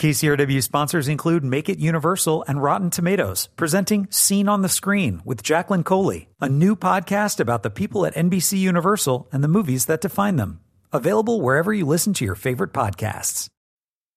[0.00, 5.42] KCRW sponsors include Make It Universal and Rotten Tomatoes, presenting Seen on the Screen with
[5.42, 10.00] Jacqueline Coley, a new podcast about the people at NBC Universal and the movies that
[10.00, 10.60] define them.
[10.90, 13.48] Available wherever you listen to your favorite podcasts.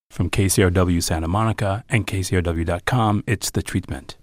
[0.09, 4.15] From KCRW Santa Monica and KCRW.com, it's The Treatment.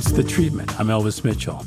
[0.00, 0.80] It's the treatment.
[0.80, 1.62] I'm Elvis Mitchell.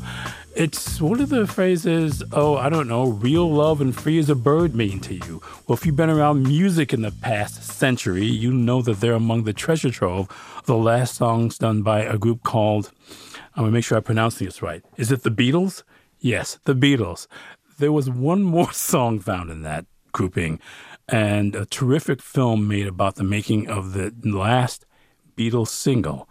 [0.55, 4.33] It's one of the phrases, oh, I don't know, real love and free as a
[4.33, 5.39] bird mean to you?
[5.67, 9.43] Well, if you've been around music in the past century, you know that they're among
[9.43, 10.29] the treasure trove
[10.65, 12.91] the last songs done by a group called,
[13.53, 14.83] I'm going to make sure I pronounce this right.
[14.97, 15.83] Is it the Beatles?
[16.19, 17.27] Yes, the Beatles.
[17.77, 20.59] There was one more song found in that grouping
[21.07, 24.87] and a terrific film made about the making of the last
[25.37, 26.27] Beatles single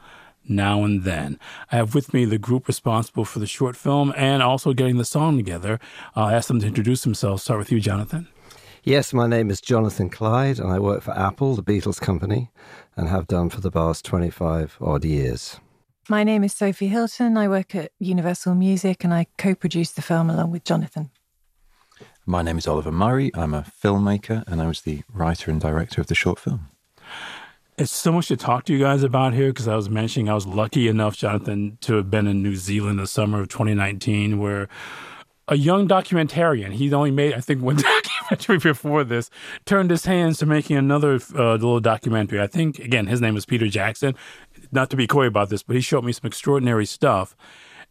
[0.49, 1.39] now and then.
[1.71, 5.05] I have with me the group responsible for the short film and also getting the
[5.05, 5.79] song together.
[6.15, 7.43] I'll ask them to introduce themselves.
[7.43, 8.29] Start with you, Jonathan.
[8.85, 12.51] Yes, my name is Jonathan Clyde, and I work for Apple, the Beatles company,
[12.97, 15.61] and have done for the past 25 odd years.
[16.09, 17.37] My name is Sophie Hilton.
[17.37, 21.11] I work at Universal Music and I co produced the film along with Jonathan.
[22.27, 23.31] My name is Oliver Murray.
[23.35, 26.72] I'm a filmmaker and I was the writer and director of the short film.
[27.83, 30.35] It's so much to talk to you guys about here because I was mentioning I
[30.35, 34.69] was lucky enough, Jonathan, to have been in New Zealand the summer of 2019, where
[35.49, 39.31] a young documentarian, he'd only made, I think, one documentary before this,
[39.65, 42.41] turned his hands to making another uh, little documentary.
[42.41, 44.15] I think, again, his name was Peter Jackson.
[44.71, 47.35] Not to be coy about this, but he showed me some extraordinary stuff.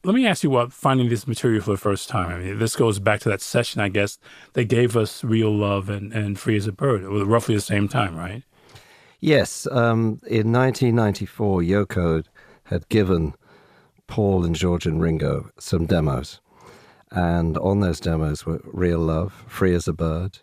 [0.05, 2.31] Let me ask you about finding this material for the first time.
[2.31, 4.20] I mean, this goes back to that session, I guess,
[4.53, 8.16] they gave us Real Love and, and Free as a Bird, roughly the same time,
[8.16, 8.44] right?
[9.23, 12.23] Yes, um, in 1994, Yoko
[12.64, 13.36] had given
[14.08, 16.41] Paul and George and Ringo some demos.
[17.11, 20.39] And on those demos were Real Love, Free as a Bird,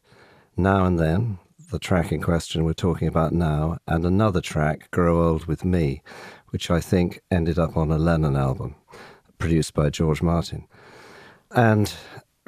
[0.57, 1.39] Now and Then,
[1.73, 6.01] the track in question we're talking about now, and another track, Grow Old with Me,
[6.51, 8.77] which I think ended up on a Lennon album
[9.39, 10.69] produced by George Martin.
[11.51, 11.93] And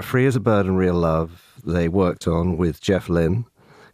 [0.00, 3.46] Free as a Bird and Real Love, they worked on with Jeff Lynne,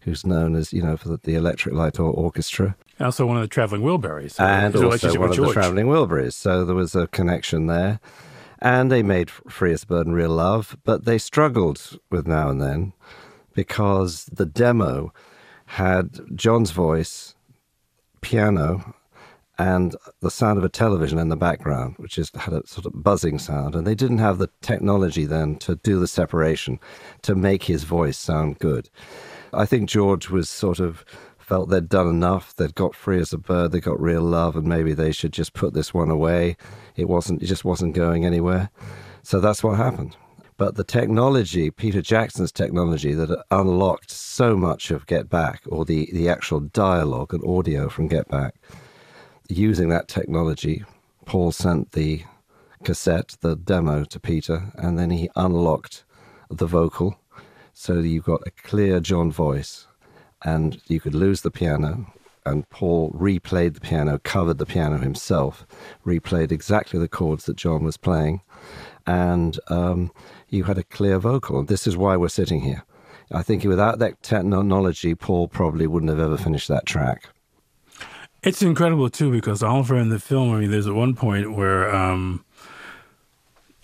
[0.06, 2.76] who's known as, you know, for the, the Electric Light Orchestra.
[3.00, 4.38] Also one of the Traveling Wilburys.
[4.40, 6.32] Uh, and also one of the Traveling Wilburys.
[6.32, 7.98] So there was a connection there.
[8.60, 12.48] And they made Free as a Bird and Real Love, but they struggled with Now
[12.48, 12.92] and Then
[13.52, 15.12] because the demo
[15.66, 17.34] had John's voice,
[18.20, 18.94] piano,
[19.58, 23.02] and the sound of a television in the background, which is, had a sort of
[23.02, 23.74] buzzing sound.
[23.74, 26.78] And they didn't have the technology then to do the separation
[27.22, 28.88] to make his voice sound good.
[29.56, 31.04] I think George was sort of
[31.38, 32.54] felt they'd done enough.
[32.56, 33.72] They'd got free as a bird.
[33.72, 36.56] They got real love, and maybe they should just put this one away.
[36.96, 37.42] It wasn't.
[37.42, 38.70] It just wasn't going anywhere.
[39.22, 40.16] So that's what happened.
[40.58, 46.08] But the technology, Peter Jackson's technology, that unlocked so much of Get Back, or the,
[46.12, 48.54] the actual dialogue and audio from Get Back,
[49.48, 50.82] using that technology,
[51.26, 52.24] Paul sent the
[52.84, 56.04] cassette, the demo to Peter, and then he unlocked
[56.48, 57.18] the vocal
[57.78, 59.86] so you've got a clear John voice,
[60.42, 62.10] and you could lose the piano.
[62.46, 65.66] And Paul replayed the piano, covered the piano himself,
[66.04, 68.40] replayed exactly the chords that John was playing,
[69.06, 70.10] and um,
[70.48, 71.62] you had a clear vocal.
[71.64, 72.82] This is why we're sitting here.
[73.30, 77.28] I think without that technology, Paul probably wouldn't have ever finished that track.
[78.42, 80.54] It's incredible too because Oliver in the film.
[80.54, 82.42] I mean, there's at one point where um,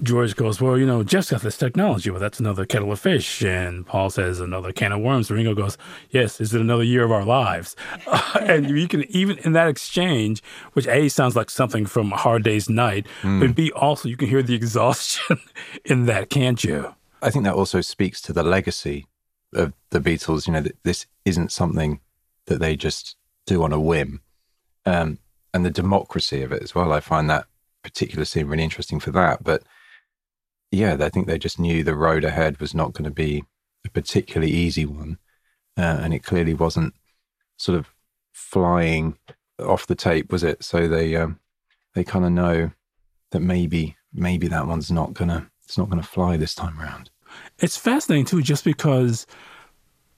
[0.02, 2.10] George goes, Well, you know, Jeff's got this technology.
[2.10, 3.42] Well, that's another kettle of fish.
[3.42, 5.30] And Paul says, Another can of worms.
[5.30, 5.78] Ringo goes,
[6.10, 7.76] Yes, is it another year of our lives?
[8.06, 10.42] Uh, and you can, even in that exchange,
[10.72, 13.40] which A sounds like something from a Hard Day's Night, mm.
[13.40, 15.38] but B also, you can hear the exhaustion
[15.84, 16.94] in that, can't you?
[17.22, 19.06] I think that also speaks to the legacy
[19.54, 20.46] of the Beatles.
[20.46, 22.00] You know, that this isn't something
[22.46, 24.20] that they just do on a whim.
[24.84, 25.18] Um,
[25.54, 26.92] and the democracy of it as well.
[26.92, 27.46] I find that
[27.82, 29.44] particular scene really interesting for that.
[29.44, 29.62] But
[30.72, 33.44] yeah, I think they just knew the road ahead was not going to be
[33.84, 35.18] a particularly easy one.
[35.76, 36.94] Uh, and it clearly wasn't
[37.56, 37.88] sort of
[38.32, 39.16] flying
[39.58, 40.64] off the tape, was it?
[40.64, 41.38] So they um,
[41.94, 42.70] they kind of know
[43.30, 47.10] that maybe maybe that one's not gonna it's not gonna fly this time around.
[47.58, 49.26] It's fascinating too, just because.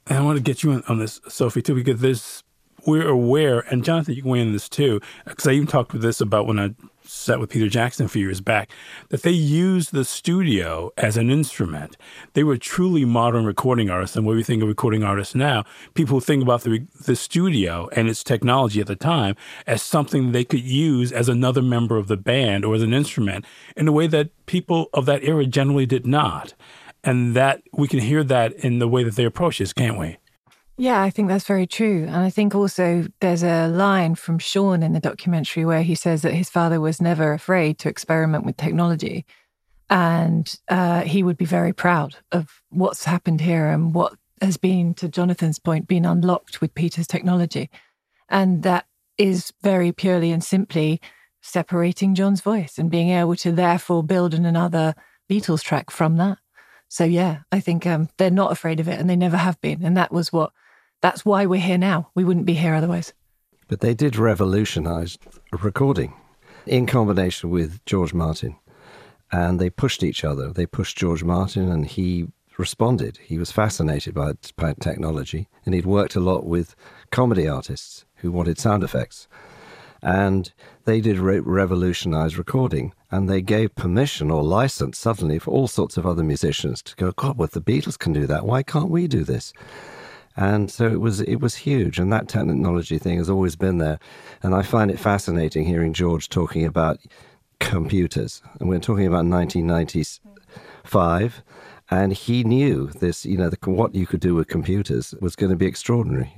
[0.07, 2.45] And I want to get you on, on this, Sophie, too, because there's
[2.87, 6.03] we're aware, and Jonathan, you can weigh in this too, because I even talked with
[6.03, 6.75] this about when I
[7.05, 8.71] sat with Peter Jackson a few years back,
[9.11, 11.97] that they used the studio as an instrument.
[12.33, 14.17] They were truly modern recording artists.
[14.17, 15.65] And what we think of recording artists now,
[15.95, 19.37] people think about the, the studio and its technology at the time
[19.67, 23.45] as something they could use as another member of the band or as an instrument
[23.77, 26.55] in a way that people of that era generally did not.
[27.07, 30.17] And that we can hear that in the way that they approach this, can't we?
[30.77, 32.05] Yeah, I think that's very true.
[32.05, 36.23] And I think also there's a line from Sean in the documentary where he says
[36.23, 39.25] that his father was never afraid to experiment with technology.
[39.89, 44.95] And uh, he would be very proud of what's happened here and what has been,
[44.95, 47.71] to Jonathan's point, been unlocked with Peter's technology.
[48.29, 48.87] And that
[49.17, 51.01] is very purely and simply
[51.41, 54.95] separating John's voice and being able to therefore build another
[55.31, 56.39] Beatles track from that.
[56.89, 59.85] So yeah, I think um, they're not afraid of it, and they never have been.
[59.85, 60.53] And that was what
[61.05, 62.09] that's why we're here now.
[62.15, 63.13] We wouldn't be here otherwise.
[63.69, 65.19] But they did revolutionize
[65.53, 66.15] recording
[66.65, 68.57] in combination with George Martin.
[69.31, 70.51] And they pushed each other.
[70.51, 73.19] They pushed George Martin, and he responded.
[73.19, 74.33] He was fascinated by
[74.81, 76.75] technology, and he'd worked a lot with
[77.11, 79.29] comedy artists who wanted sound effects.
[80.01, 80.53] And
[80.87, 85.99] they did re- revolutionize recording, and they gave permission or license suddenly for all sorts
[85.99, 88.47] of other musicians to go, God, well, the Beatles can do that.
[88.47, 89.53] Why can't we do this?
[90.37, 93.99] And so it was it was huge, and that technology thing has always been there.
[94.43, 96.99] And I find it fascinating hearing George talking about
[97.61, 101.43] computers, and we're talking about 1995,
[101.91, 103.25] and he knew this.
[103.25, 106.35] You know, the, what you could do with computers was going to be extraordinary.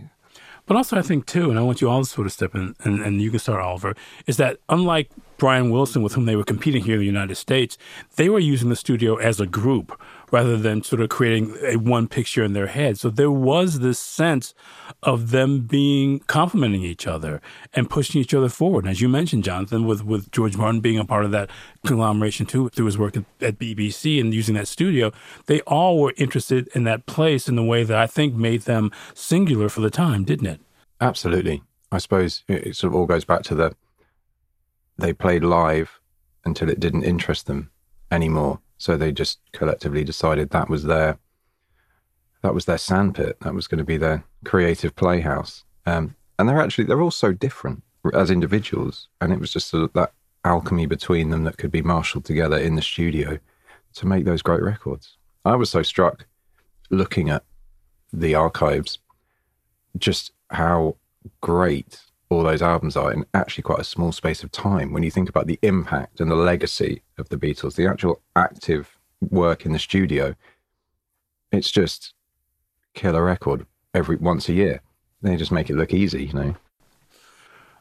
[0.67, 2.75] But also, I think too, and I want you all to sort of step in,
[2.81, 3.95] and, and you can start, Oliver,
[4.27, 7.79] is that unlike Brian Wilson, with whom they were competing here in the United States,
[8.17, 9.99] they were using the studio as a group
[10.31, 12.99] rather than sort of creating a one picture in their head.
[12.99, 14.55] So there was this sense
[15.02, 17.40] of them being complementing each other
[17.75, 18.84] and pushing each other forward.
[18.84, 21.50] And as you mentioned, Jonathan, with, with George Martin being a part of that
[21.87, 25.12] conglomeration too, through his work at, at BBC and using that studio,
[25.46, 28.90] they all were interested in that place in the way that I think made them
[29.14, 30.61] singular for the time, didn't it?
[31.00, 31.62] Absolutely.
[31.93, 33.75] I suppose it sort of all goes back to the
[34.99, 36.00] they played live
[36.44, 37.70] until it didn't interest them
[38.11, 38.61] anymore.
[38.78, 41.19] So they just collectively decided that was their
[42.43, 43.40] that was their sandpit.
[43.40, 45.64] That was going to be their creative playhouse.
[45.87, 47.82] Um, and they're actually they're all so different
[48.14, 50.12] as individuals, and it was just that
[50.44, 53.38] alchemy between them that could be marshaled together in the studio
[53.94, 55.17] to make those great records.
[55.44, 56.26] I was so struck
[56.90, 57.44] looking at
[58.12, 58.99] the archives,
[59.99, 60.96] just how
[61.40, 64.93] great all those albums are in actually quite a small space of time.
[64.93, 68.99] When you think about the impact and the legacy of the Beatles, the actual active
[69.20, 70.34] work in the studio,
[71.52, 72.14] it's just
[72.94, 74.81] kill a record every once a year.
[75.23, 76.56] They just make it look easy, you know.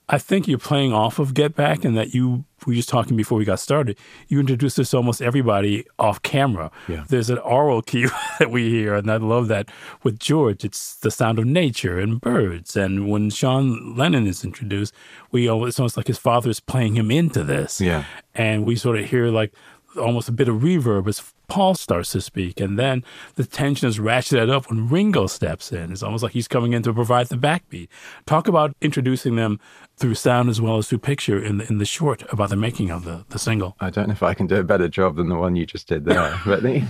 [0.08, 3.16] I think you're playing off of Get Back and that you we were just talking
[3.16, 3.98] before we got started.
[4.28, 6.72] You introduced this to almost everybody off camera.
[6.88, 7.06] Yeah.
[7.08, 8.10] There's an oral cue
[8.40, 9.70] that we hear, and I love that
[10.04, 10.64] with George.
[10.64, 12.76] It's the sound of nature and birds.
[12.76, 14.94] And when Sean Lennon is introduced,
[15.32, 17.80] we it's almost like his father is playing him into this.
[17.82, 18.06] Yeah.
[18.34, 19.54] And we sort of hear like
[19.98, 23.04] almost a bit of reverb as Paul starts to speak, and then
[23.36, 25.92] the tension is ratcheted up when Ringo steps in.
[25.92, 27.88] It's almost like he's coming in to provide the backbeat.
[28.26, 29.60] Talk about introducing them
[29.98, 32.90] through sound as well as through picture in the, in the short about the making
[32.90, 33.76] of the, the single.
[33.80, 35.88] I don't know if I can do a better job than the one you just
[35.88, 36.84] did there, but the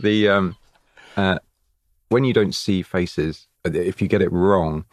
[0.00, 0.56] the um
[1.16, 1.38] uh,
[2.08, 4.84] when you don't see faces, if you get it wrong,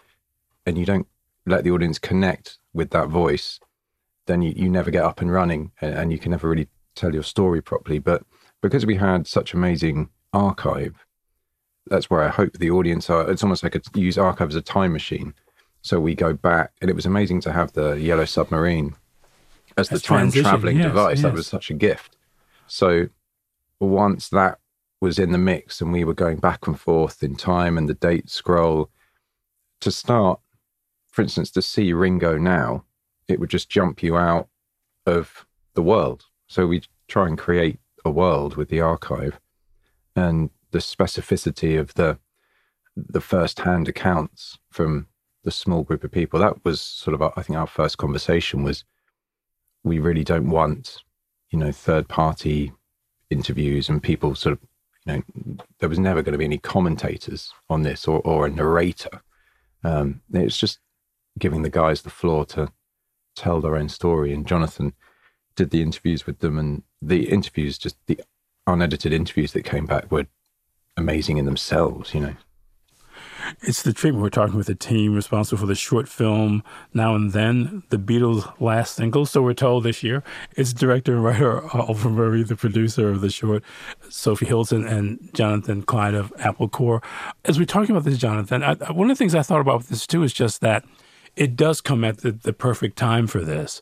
[0.66, 1.08] and you don't
[1.46, 3.60] let the audience connect with that voice,
[4.28, 7.14] then you, you never get up and running, and, and you can never really tell
[7.14, 8.00] your story properly.
[8.00, 8.24] But
[8.62, 11.06] because we had such amazing archive,
[11.88, 13.30] that's where I hope the audience are.
[13.30, 15.34] It's almost like I could use archive as a time machine.
[15.82, 18.96] So we go back, and it was amazing to have the yellow submarine
[19.78, 21.18] as the time traveling yes, device.
[21.18, 21.24] Yes.
[21.24, 22.18] That was such a gift.
[22.68, 23.08] So
[23.80, 24.60] once that
[25.00, 27.96] was in the mix, and we were going back and forth in time, and the
[27.96, 28.92] date scroll
[29.80, 30.40] to start,
[31.10, 32.86] for instance, to see Ringo now,
[33.28, 34.48] it would just jump you out
[35.08, 36.26] of the world.
[36.52, 39.40] So we try and create a world with the archive
[40.18, 42.20] and the specificity of the
[42.94, 45.08] the first hand accounts from
[45.46, 46.42] the small group of people.
[46.42, 48.84] That was sort of, I think, our first conversation was
[49.86, 50.98] we really don't want,
[51.52, 52.74] you know, third party
[53.30, 54.60] interviews and people sort of,
[55.06, 58.50] you know, there was never going to be any commentators on this or, or a
[58.52, 59.22] narrator.
[59.86, 60.80] Um, it's just
[61.40, 62.74] giving the guys the floor to
[63.38, 64.34] tell their own story.
[64.34, 64.92] And Jonathan
[65.56, 68.20] did the interviews with them, and the interviews, just the
[68.68, 70.28] unedited interviews that came back, were
[70.98, 72.14] amazing in themselves.
[72.14, 72.36] You know.
[73.62, 77.32] It's the treatment we're talking with the team responsible for the short film Now and
[77.32, 80.24] Then, the Beatles' last single, so we're told this year.
[80.56, 83.64] It's director and writer Oliver Murray, the producer of the short,
[84.10, 87.02] Sophie Hilton, and Jonathan Clyde of Apple Corps.
[87.46, 89.90] As we're talking about this, Jonathan, I, one of the things I thought about with
[89.90, 90.86] this too is just that
[91.36, 93.82] it does come at the, the perfect time for this.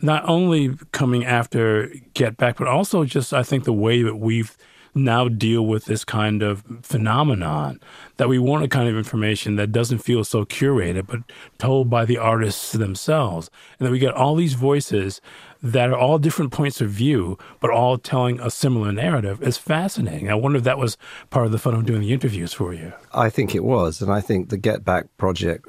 [0.00, 4.56] Not only coming after Get Back, but also just I think the way that we've
[4.94, 7.80] now deal with this kind of phenomenon
[8.18, 11.20] that we want a kind of information that doesn't feel so curated but
[11.58, 13.50] told by the artists themselves.
[13.78, 15.20] And that we get all these voices
[15.62, 19.42] that are all different points of view but all telling a similar narrative.
[19.42, 20.30] Is fascinating.
[20.30, 20.96] I wonder if that was
[21.30, 22.92] part of the fun of doing the interviews for you.
[23.14, 24.02] I think it was.
[24.02, 25.68] And i think the get back project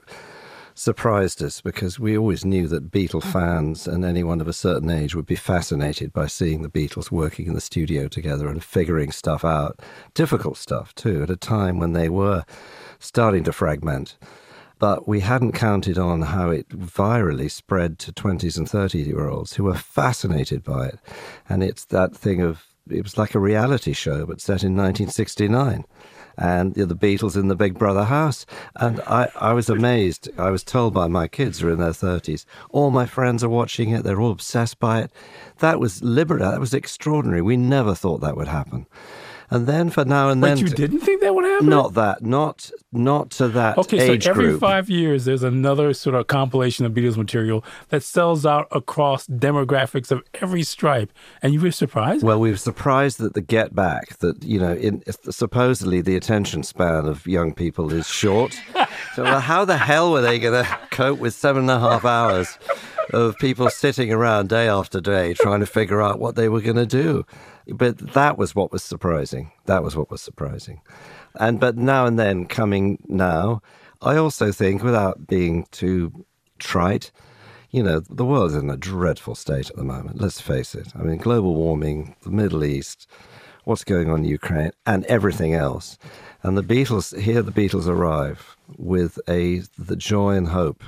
[0.76, 3.32] surprised us because we always knew that Beatle mm-hmm.
[3.32, 7.48] fans and anyone of a certain age would be fascinated by seeing the Beatles working
[7.48, 9.80] in the studio together and figuring stuff out.
[10.14, 12.46] Difficult stuff, too, at a time when they were
[13.00, 14.18] starting to fragment.
[14.80, 19.54] But we hadn't counted on how it virally spread to 20s and 30 year olds
[19.54, 21.00] who were fascinated by it.
[21.48, 25.86] And it's that thing of, it was like a reality show, but set in 1969
[26.38, 28.46] and the Beatles in the Big Brother house.
[28.76, 30.30] And I, I was amazed.
[30.38, 33.50] I was told by my kids who are in their 30s, all my friends are
[33.50, 35.12] watching it, they're all obsessed by it.
[35.60, 37.42] That was liberating, that was extraordinary.
[37.42, 38.88] We never thought that would happen.
[39.54, 41.70] And then for now and then, but you to, didn't think that would happen.
[41.70, 43.78] Not that, not not to that.
[43.78, 44.60] Okay, so every group.
[44.60, 50.10] five years, there's another sort of compilation of Beatles material that sells out across demographics
[50.10, 52.24] of every stripe, and you were surprised.
[52.24, 56.64] Well, we were surprised that the Get Back, that you know, in, supposedly the attention
[56.64, 58.60] span of young people is short.
[59.16, 62.58] so how the hell were they going to cope with seven and a half hours?
[63.14, 66.78] Of people sitting around day after day trying to figure out what they were going
[66.78, 67.26] to do.
[67.68, 69.52] But that was what was surprising.
[69.66, 70.82] That was what was surprising.
[71.36, 73.62] And but now and then coming now,
[74.02, 76.26] I also think, without being too
[76.58, 77.12] trite,
[77.70, 80.20] you know, the world's in a dreadful state at the moment.
[80.20, 80.92] Let's face it.
[80.96, 83.08] I mean, global warming, the Middle East,
[83.64, 86.00] what's going on in Ukraine, and everything else.
[86.42, 90.84] And the Beatles, here the Beatles arrive with a the joy and hope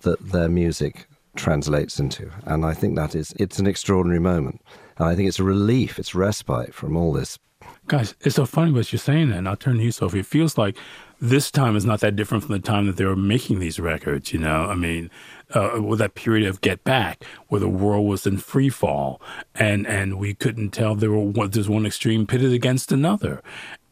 [0.00, 1.06] that their music
[1.36, 2.30] translates into.
[2.44, 4.60] And I think that is, it's an extraordinary moment.
[4.98, 7.38] And I think it's a relief, it's respite from all this.
[7.86, 10.20] Guys, it's so funny what you're saying And I'll turn to you, Sophie.
[10.20, 10.76] It feels like
[11.20, 14.32] this time is not that different from the time that they were making these records,
[14.32, 14.66] you know?
[14.66, 15.10] I mean,
[15.54, 19.20] uh, with that period of Get Back, where the world was in free fall,
[19.54, 23.42] and, and we couldn't tell there were there's one extreme pitted against another.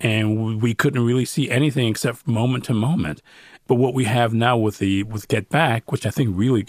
[0.01, 3.21] And we couldn't really see anything except moment to moment.
[3.67, 6.67] But what we have now with the with Get Back, which I think really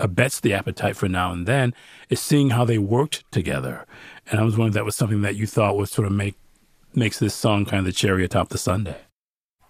[0.00, 1.74] abets the appetite for now and then
[2.08, 3.86] is seeing how they worked together.
[4.30, 6.36] And I was wondering if that was something that you thought would sort of make
[6.94, 8.96] makes this song kind of the cherry atop the sundae.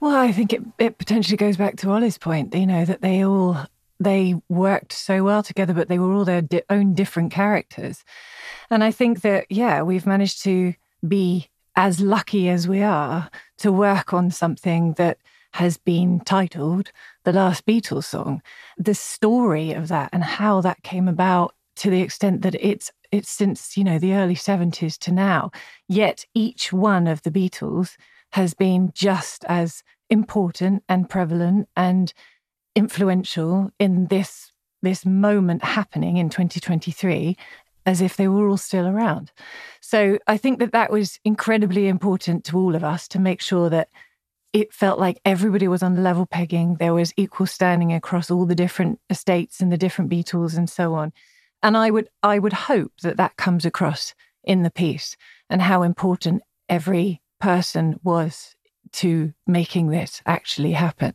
[0.01, 3.25] Well, I think it, it potentially goes back to Ollie's point, you know, that they
[3.25, 3.59] all
[4.01, 8.03] they worked so well together, but they were all their di- own different characters.
[8.71, 10.73] And I think that, yeah, we've managed to
[11.07, 15.19] be as lucky as we are to work on something that
[15.53, 16.93] has been titled
[17.25, 18.43] The Last Beatles Song.
[18.79, 23.31] The story of that and how that came about to the extent that it's it's
[23.31, 25.51] since, you know, the early 70s to now.
[25.89, 27.97] Yet each one of the Beatles
[28.33, 32.13] has been just as important and prevalent and
[32.77, 37.37] influential in this this moment happening in 2023
[37.87, 39.33] as if they were all still around.
[39.81, 43.69] So I think that that was incredibly important to all of us to make sure
[43.71, 43.89] that
[44.53, 46.77] it felt like everybody was on level pegging.
[46.77, 50.95] There was equal standing across all the different estates and the different Beatles and so
[50.95, 51.13] on.
[51.63, 55.17] And I would I would hope that that comes across in the piece
[55.49, 58.57] and how important every person was
[58.93, 61.15] to making this actually happen.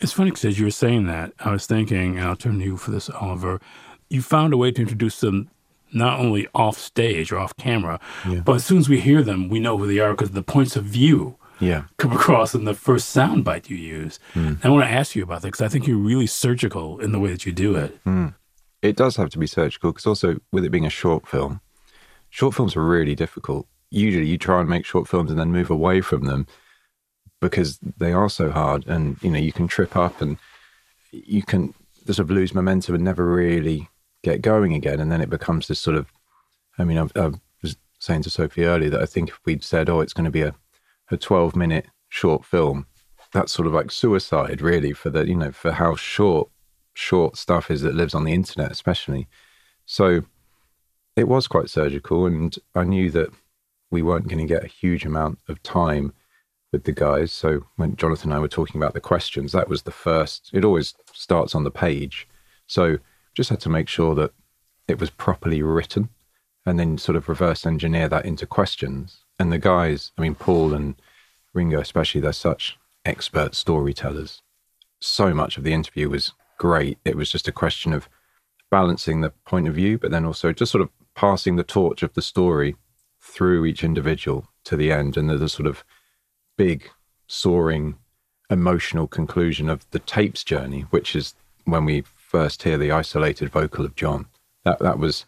[0.00, 2.64] It's funny because as you were saying that, I was thinking, and I'll turn to
[2.64, 3.60] you for this, Oliver.
[4.08, 5.50] You found a way to introduce them
[5.92, 8.40] not only off stage or off camera, yeah.
[8.40, 10.74] but as soon as we hear them, we know who they are because the points
[10.74, 11.84] of view yeah.
[11.98, 14.18] come across in the first soundbite you use.
[14.34, 14.64] Mm.
[14.64, 17.20] I want to ask you about that because I think you're really surgical in the
[17.20, 18.02] way that you do it.
[18.04, 18.34] Mm.
[18.82, 21.60] It does have to be surgical because also with it being a short film,
[22.30, 23.66] short films are really difficult.
[23.90, 26.46] Usually you try and make short films and then move away from them
[27.40, 30.36] because they are so hard and you know you can trip up and
[31.10, 31.74] you can
[32.06, 33.88] sort of lose momentum and never really
[34.22, 36.06] get going again and then it becomes this sort of
[36.78, 37.30] I mean I, I
[37.62, 40.30] was saying to Sophie earlier that I think if we'd said oh it's going to
[40.30, 40.54] be a
[41.10, 42.86] a 12 minute short film.
[43.32, 46.50] That's sort of like suicide, really, for the, you know, for how short,
[46.94, 49.28] short stuff is that lives on the internet, especially.
[49.86, 50.22] So
[51.16, 52.26] it was quite surgical.
[52.26, 53.30] And I knew that
[53.90, 56.12] we weren't going to get a huge amount of time
[56.72, 57.32] with the guys.
[57.32, 60.50] So when Jonathan and I were talking about the questions, that was the first.
[60.52, 62.28] It always starts on the page.
[62.66, 62.98] So
[63.34, 64.32] just had to make sure that
[64.88, 66.08] it was properly written
[66.66, 69.24] and then sort of reverse engineer that into questions.
[69.40, 70.96] And the guys, I mean, Paul and
[71.54, 74.42] Ringo especially, they're such expert storytellers.
[75.00, 76.98] So much of the interview was great.
[77.06, 78.06] It was just a question of
[78.70, 82.12] balancing the point of view, but then also just sort of passing the torch of
[82.12, 82.76] the story
[83.18, 85.16] through each individual to the end.
[85.16, 85.84] And there's a sort of
[86.58, 86.90] big,
[87.26, 87.96] soaring,
[88.50, 93.86] emotional conclusion of the tape's journey, which is when we first hear the isolated vocal
[93.86, 94.26] of John.
[94.66, 95.24] That that was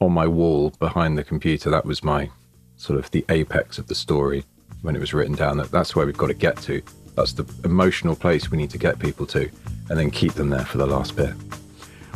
[0.00, 1.70] on my wall behind the computer.
[1.70, 2.30] That was my
[2.76, 4.44] sort of the apex of the story
[4.82, 5.56] when it was written down.
[5.56, 6.82] That that's where we've got to get to.
[7.14, 9.50] That's the emotional place we need to get people to,
[9.90, 11.34] and then keep them there for the last bit.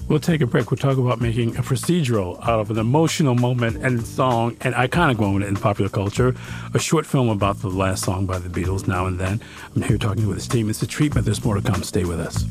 [0.09, 0.71] We'll take a break.
[0.71, 5.19] We'll talk about making a procedural out of an emotional moment and song, an iconic
[5.19, 6.35] moment in popular culture,
[6.75, 9.43] a short film about the last song by the Beatles, Now and Then.
[9.75, 10.71] I'm here talking with his team.
[10.71, 11.25] It's a treatment.
[11.25, 11.83] There's more to come.
[11.83, 12.45] Stay with us.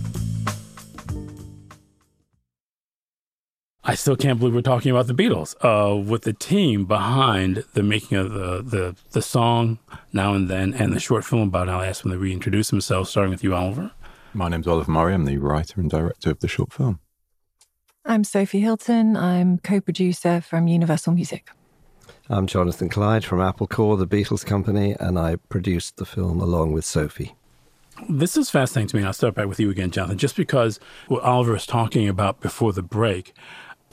[3.88, 7.84] I still can't believe we're talking about the Beatles uh, with the team behind the
[7.84, 9.78] making of the, the, the song
[10.12, 11.72] Now and Then and the short film about it.
[11.72, 13.92] I'll ask them to reintroduce themselves, starting with you, Oliver.
[14.34, 15.14] My name's Oliver Murray.
[15.14, 17.00] I'm the writer and director of the short film.
[18.04, 19.16] I'm Sophie Hilton.
[19.16, 21.52] I'm co producer from Universal Music.
[22.28, 26.74] I'm Jonathan Clyde from Apple Corps, the Beatles company, and I produced the film along
[26.74, 27.36] with Sophie.
[28.10, 29.04] This is fascinating to me.
[29.04, 32.74] I'll start back with you again, Jonathan, just because what Oliver was talking about before
[32.74, 33.34] the break.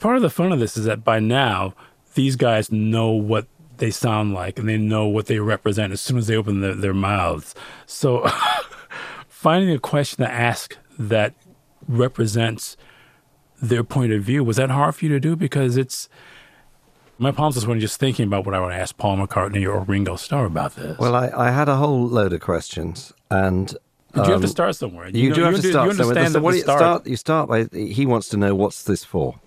[0.03, 1.75] Part of the fun of this is that by now,
[2.15, 6.17] these guys know what they sound like and they know what they represent as soon
[6.17, 7.55] as they open their, their mouths.
[7.85, 8.29] So
[9.29, 11.35] finding a question to ask that
[11.87, 12.75] represents
[13.61, 14.43] their point of view.
[14.43, 15.37] Was that hard for you to do?
[15.37, 16.09] Because it's
[17.17, 20.17] my palms just when just thinking about what I would ask Paul McCartney or Ringo
[20.17, 20.97] Starr about this.
[20.97, 23.73] Well, I, I had a whole load of questions, and
[24.11, 25.07] but you have to um, start somewhere.
[25.07, 26.29] You, you know, do have you to start you somewhere.
[26.29, 29.39] So what you start, start, you start by he wants to know what's this for.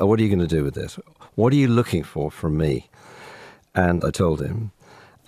[0.00, 0.98] Uh, what are you going to do with this?
[1.34, 2.88] What are you looking for from me?
[3.74, 4.72] And I told him.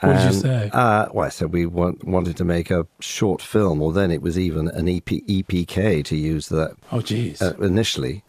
[0.01, 0.71] What did you say?
[0.73, 4.21] Uh, well, I said we want, wanted to make a short film, or then it
[4.21, 6.77] was even an EP, EPK to use that.
[6.91, 7.41] Oh, geez.
[7.41, 8.25] Uh, initially,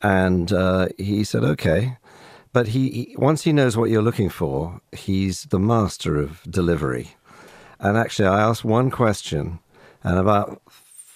[0.00, 1.98] and uh, he said okay,
[2.54, 7.16] but he, he once he knows what you're looking for, he's the master of delivery.
[7.80, 9.58] And actually, I asked one question,
[10.02, 10.62] and about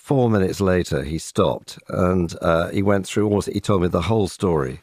[0.09, 3.43] four minutes later, he stopped and uh, he went through.
[3.43, 4.81] He told me the whole story,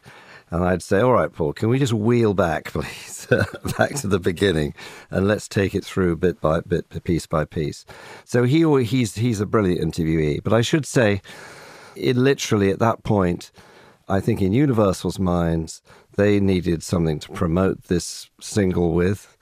[0.51, 3.27] and I'd say, "All right, Paul, can we just wheel back, please,
[3.75, 4.75] back to the beginning,
[5.09, 7.85] and let's take it through bit by bit, piece by piece."
[8.23, 11.23] So he he's he's a brilliant interviewee, but I should say,
[11.95, 13.51] it literally at that point,
[14.07, 15.81] I think in Universal's minds,
[16.17, 19.35] they needed something to promote this single with,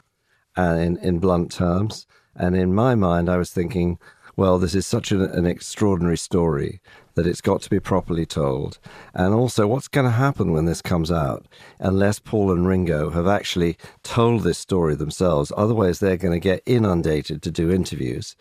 [0.56, 2.08] and in, in blunt terms.
[2.36, 4.00] And in my mind, I was thinking,
[4.36, 6.82] well, this is such an, an extraordinary story
[7.16, 8.80] that it's got to be properly told.
[9.14, 11.46] And also, what's going to happen when this comes out
[11.80, 15.52] unless Paul and Ringo have actually told this story themselves?
[15.56, 18.36] Otherwise, they're going to get inundated to do interviews.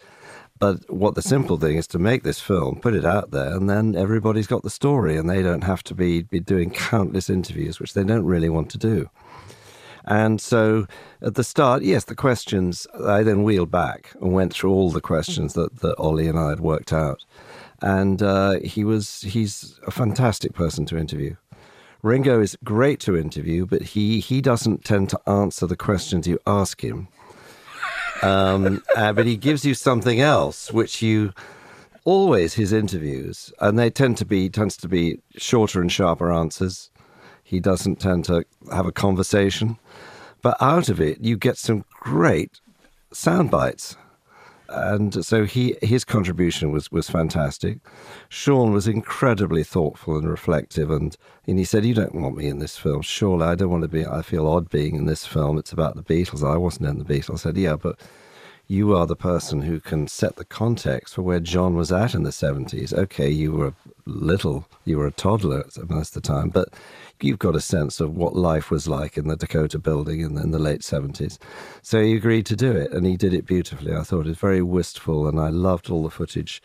[0.58, 3.68] But what the simple thing is to make this film, put it out there, and
[3.68, 7.80] then everybody's got the story, and they don't have to be, be doing countless interviews,
[7.80, 9.10] which they don't really want to do.
[10.04, 10.86] And so
[11.20, 15.00] at the start, yes, the questions, I then wheeled back and went through all the
[15.00, 17.24] questions that, that Ollie and I had worked out.
[17.80, 21.36] And uh, he was, he's a fantastic person to interview.
[22.02, 26.38] Ringo is great to interview, but he, he doesn't tend to answer the questions you
[26.46, 27.08] ask him.
[28.22, 31.32] Um, uh, but he gives you something else, which you
[32.04, 36.90] always his interviews, and they tend to be tends to be shorter and sharper answers.
[37.44, 39.78] He doesn't tend to have a conversation.
[40.42, 42.60] But out of it, you get some great
[43.12, 43.96] sound bites.
[44.68, 47.78] And so he his contribution was, was fantastic.
[48.30, 51.14] Sean was incredibly thoughtful and reflective, and,
[51.46, 53.44] and he said, "You don't want me in this film, surely.
[53.44, 54.06] I don't want to be.
[54.06, 55.58] I feel odd being in this film.
[55.58, 56.42] It's about the Beatles.
[56.42, 58.00] I wasn't in the Beatles." I said, "Yeah, but
[58.68, 62.22] you are the person who can set the context for where John was at in
[62.22, 62.94] the 70s.
[62.94, 63.74] Okay, you were a
[64.06, 66.70] little, you were a toddler most of the time, but
[67.24, 70.42] you've got a sense of what life was like in the Dakota building in the,
[70.42, 71.38] in the late 70s.
[71.82, 73.94] So he agreed to do it, and he did it beautifully.
[73.94, 76.62] I thought it was very wistful, and I loved all the footage,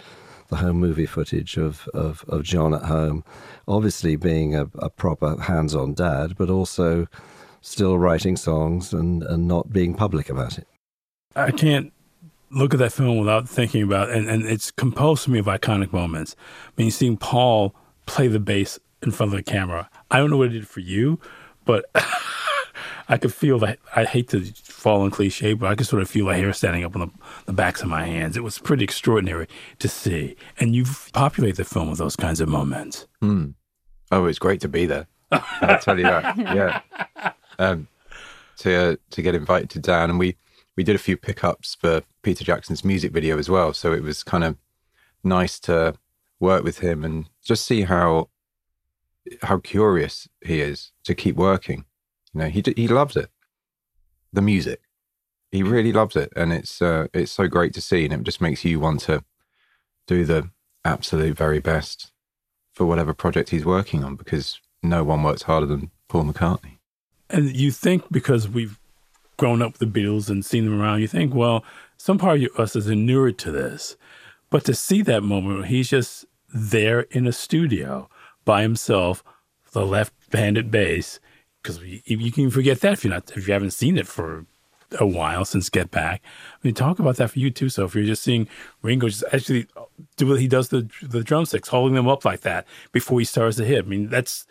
[0.50, 3.24] the home movie footage of, of, of John at home,
[3.68, 7.08] obviously being a, a proper hands on dad, but also
[7.62, 10.68] still writing songs and, and not being public about it.
[11.36, 11.94] I can't
[12.50, 16.36] look at that film without thinking about and, and it's composed me of iconic moments.
[16.70, 19.90] I mean, seeing Paul play the bass in front of the camera.
[20.12, 21.20] I don't know what it did for you,
[21.66, 21.86] but
[23.10, 26.10] I could feel that I hate to fall in cliche, but I could sort of
[26.10, 27.12] feel the hair standing up on the,
[27.46, 28.36] the backs of my hands.
[28.36, 29.48] It was pretty extraordinary
[29.80, 30.36] to see.
[30.60, 33.08] And you've populated the film with those kinds of moments.
[33.22, 33.54] Mm.
[34.12, 35.08] Oh, it's great to be there.
[35.32, 36.38] I'll tell you that.
[36.38, 36.82] Yeah.
[37.60, 37.88] Um,
[38.58, 40.38] to uh, to get invited to Dan, and we
[40.76, 43.74] we did a few pickups for Peter Jackson's music video as well.
[43.74, 44.58] So it was kind of
[45.24, 45.96] nice to
[46.40, 48.30] work with him and just see how
[49.44, 51.86] how curious he is to keep working.
[52.34, 53.30] You know, he he loves it,
[54.34, 54.82] the music.
[55.52, 58.42] He really loves it, and it's uh, it's so great to see, and it just
[58.42, 59.24] makes you want to
[60.08, 60.50] do the
[60.86, 62.12] absolute very best
[62.74, 66.78] for whatever project he's working on because no one works harder than Paul McCartney.
[67.30, 68.80] And you think because we've
[69.38, 71.64] grown up with the Beatles and seen them around, you think, well,
[71.98, 73.98] some part of us is inured to this.
[74.50, 78.10] But to see that moment, he's just there in a studio
[78.48, 79.24] by himself,
[79.74, 81.20] the left-handed bass,
[81.62, 84.48] because you can forget that if you're not if you haven't seen it for
[85.00, 86.22] a while since Get Back.
[86.24, 87.68] I mean, talk about that for you too.
[87.68, 88.48] So if you're just seeing
[88.82, 89.68] Ringo just actually
[90.16, 93.58] do what he does the the drumsticks, holding them up like that before he starts
[93.58, 93.86] to hit.
[93.86, 94.48] I mean, that's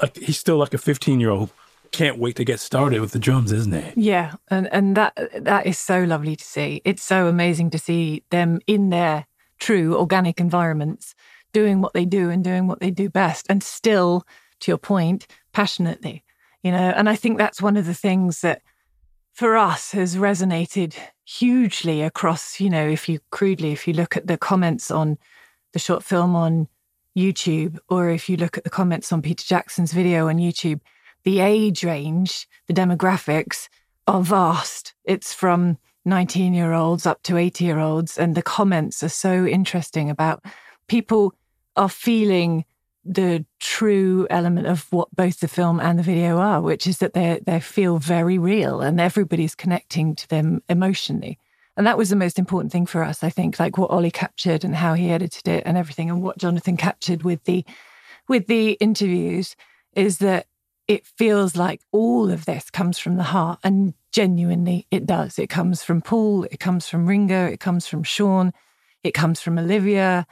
[0.00, 1.50] like he's still like a 15 year old
[1.92, 4.08] can't wait to get started with the drums, isn't he?
[4.08, 6.82] Yeah, and and that that is so lovely to see.
[6.84, 9.26] It's so amazing to see them in their
[9.58, 11.14] true organic environments
[11.56, 14.26] doing what they do and doing what they do best and still
[14.60, 16.22] to your point passionately
[16.62, 18.60] you know and i think that's one of the things that
[19.32, 24.26] for us has resonated hugely across you know if you crudely if you look at
[24.26, 25.16] the comments on
[25.72, 26.68] the short film on
[27.16, 30.80] youtube or if you look at the comments on peter jackson's video on youtube
[31.24, 33.68] the age range the demographics
[34.06, 38.16] are vast it's from 19 year olds up to 80 year olds.
[38.16, 40.42] And the comments are so interesting about
[40.88, 41.34] people
[41.76, 42.64] are feeling
[43.04, 47.14] the true element of what both the film and the video are, which is that
[47.14, 51.38] they they feel very real and everybody's connecting to them emotionally.
[51.76, 54.64] And that was the most important thing for us, I think, like what Ollie captured
[54.64, 57.64] and how he edited it and everything, and what Jonathan captured with the
[58.28, 59.54] with the interviews
[59.94, 60.46] is that
[60.88, 65.38] it feels like all of this comes from the heart and genuinely it does.
[65.38, 68.52] It comes from Paul, it comes from Ringo, it comes from Sean,
[69.02, 70.26] it comes from Olivia.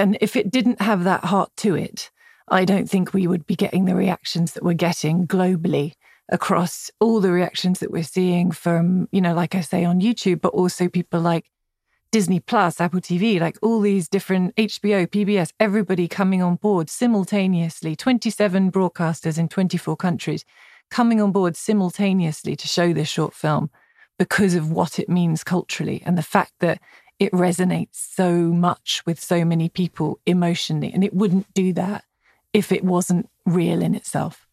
[0.00, 2.10] And if it didn't have that heart to it,
[2.48, 5.92] I don't think we would be getting the reactions that we're getting globally
[6.30, 10.40] across all the reactions that we're seeing from, you know, like I say on YouTube,
[10.40, 11.50] but also people like
[12.12, 17.94] Disney Plus, Apple TV, like all these different HBO, PBS, everybody coming on board simultaneously,
[17.94, 20.46] 27 broadcasters in 24 countries
[20.90, 23.68] coming on board simultaneously to show this short film
[24.18, 26.80] because of what it means culturally and the fact that
[27.20, 30.92] it resonates so much with so many people emotionally.
[30.92, 32.04] And it wouldn't do that
[32.52, 34.48] if it wasn't real in itself.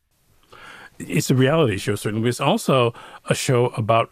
[0.99, 2.93] It's a reality show, certainly, but it's also
[3.29, 4.11] a show about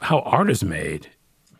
[0.00, 1.08] how art is made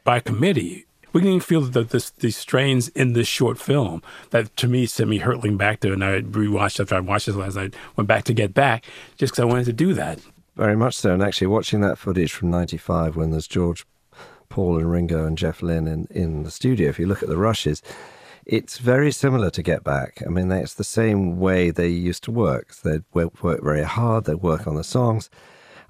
[0.05, 4.69] by committee we can feel the, the, the strains in this short film that to
[4.69, 7.75] me sent me hurtling back to, and I rewatched after I watched this last night,
[7.97, 8.85] went back to get back
[9.17, 10.21] just because I wanted to do that.
[10.57, 11.15] Very much so.
[11.15, 13.87] And actually, watching that footage from 95 when there's George,
[14.49, 17.37] Paul, and Ringo and Jeff Lynne in, in the studio, if you look at the
[17.37, 17.83] rushes,
[18.45, 20.23] it's very similar to Get Back.
[20.25, 22.75] I mean, it's the same way they used to work.
[22.77, 25.31] They'd work, very hard, they'd work on the songs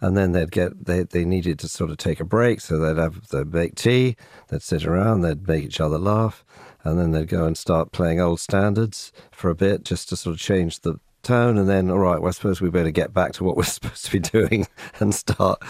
[0.01, 3.01] and then they'd get they, they needed to sort of take a break, so they'd
[3.01, 4.17] have the make tea,
[4.49, 6.45] they'd sit around, they'd make each other laugh,
[6.85, 10.35] and then they'd go and start playing old standards for a bit just to sort
[10.35, 13.33] of change the tone, and then all right, well, I suppose we better get back
[13.35, 14.67] to what we're supposed to be doing
[15.01, 15.63] and start.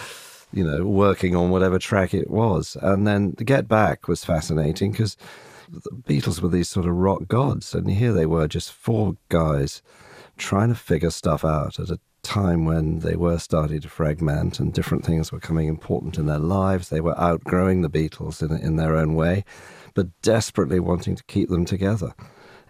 [0.53, 2.77] You know, working on whatever track it was.
[2.81, 5.17] And then the Get Back was fascinating because
[5.69, 9.83] the Beatles were these sort of rock gods, and here they were, just four guys
[10.37, 14.73] trying to figure stuff out at a time when they were starting to fragment and
[14.73, 16.89] different things were coming important in their lives.
[16.89, 19.45] They were outgrowing the Beatles in, in their own way,
[19.95, 22.15] but desperately wanting to keep them together.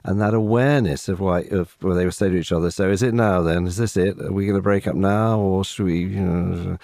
[0.04, 3.02] And that awareness of why, of where they were saying to each other, so is
[3.02, 3.66] it now then?
[3.66, 4.20] Is this it?
[4.20, 5.38] Are we going to break up now?
[5.38, 6.78] Or should we, you know?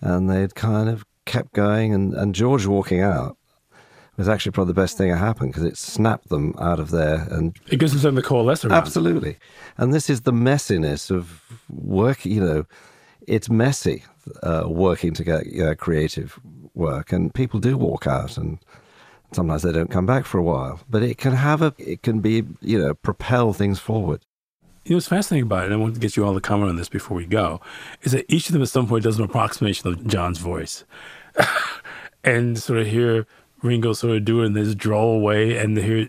[0.00, 1.92] And they'd kind of kept going.
[1.94, 3.36] And, and George walking out
[4.20, 7.26] was actually probably the best thing that happened because it snapped them out of there
[7.30, 8.76] and it gives them something to coalesce around.
[8.76, 9.38] Absolutely,
[9.78, 12.26] and this is the messiness of work.
[12.26, 12.66] You know,
[13.26, 14.04] it's messy
[14.42, 16.38] uh, working to get uh, creative
[16.74, 18.58] work, and people do walk out, and
[19.32, 20.80] sometimes they don't come back for a while.
[20.88, 24.24] But it can have a, it can be, you know, propel things forward.
[24.84, 26.70] You know, what's fascinating about it, and I want to get you all to comment
[26.70, 27.60] on this before we go,
[28.02, 30.84] is that each of them at some point does an approximation of John's voice.
[32.24, 33.26] and sort of hear
[33.62, 36.08] Ringo sort of doing this droll way and hear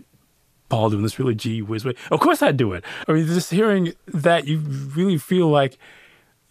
[0.68, 1.94] Paul doing this really gee whiz way.
[2.10, 2.84] Of course I'd do it.
[3.06, 5.76] I mean, just hearing that, you really feel like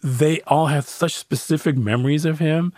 [0.04, 2.74] they all have such specific memories of him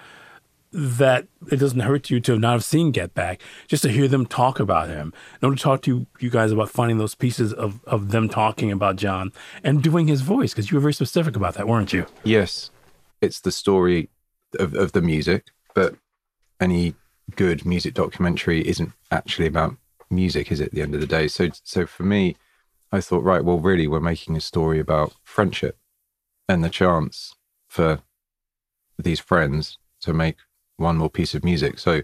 [0.74, 4.26] that it doesn't hurt you to not have seen Get Back, just to hear them
[4.26, 5.14] talk about him.
[5.42, 8.96] And to talk to you guys about finding those pieces of, of them talking about
[8.96, 9.32] John
[9.64, 12.06] and doing his voice, because you were very specific about that, weren't you?
[12.24, 12.72] Yes.
[13.22, 14.10] It's the story
[14.60, 15.96] of, of the music, but
[16.60, 16.96] any
[17.36, 19.78] good music documentary isn't actually about
[20.10, 21.28] music, is it, at the end of the day?
[21.28, 22.36] So so for me,
[22.92, 25.78] I thought, right, well really we're making a story about friendship
[26.50, 27.34] and the chance
[27.68, 28.02] for
[28.98, 30.38] these friends to make
[30.78, 31.80] one more piece of music.
[31.80, 32.02] So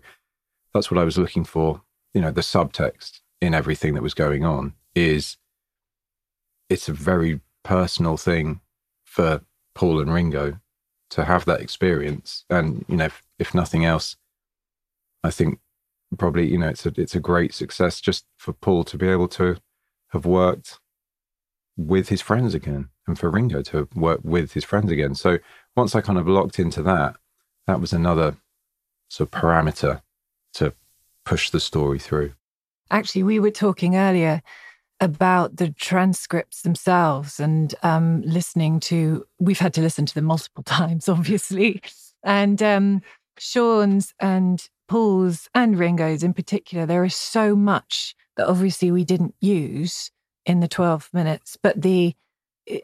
[0.74, 1.82] that's what I was looking for.
[2.14, 5.38] You know, the subtext in everything that was going on is
[6.70, 8.62] it's a very personal thing
[9.04, 9.42] for
[9.74, 10.60] Paul and Ringo
[11.12, 12.46] to have that experience.
[12.50, 14.16] And, you know, if, if nothing else,
[15.24, 15.60] I think
[16.18, 19.28] probably, you know, it's a, it's a great success just for Paul to be able
[19.30, 19.58] to
[20.10, 20.80] have worked
[21.78, 25.16] with his friends again and for Ringo to work with his friends again.
[25.16, 25.40] So
[25.76, 27.16] once I kind of locked into that,
[27.68, 28.38] that was another
[29.10, 30.02] sort of parameter
[30.54, 30.74] to
[31.26, 32.34] push the story through.
[32.91, 34.41] Actually, we were talking earlier
[35.02, 40.63] about the transcripts themselves and um, listening to, we've had to listen to them multiple
[40.65, 41.82] times, obviously.
[42.24, 43.02] And um,
[43.38, 49.36] Sean's and Paul's and Ringo's in particular, there is so much that obviously we didn't
[49.39, 50.12] use
[50.45, 52.15] in the 12 minutes, but the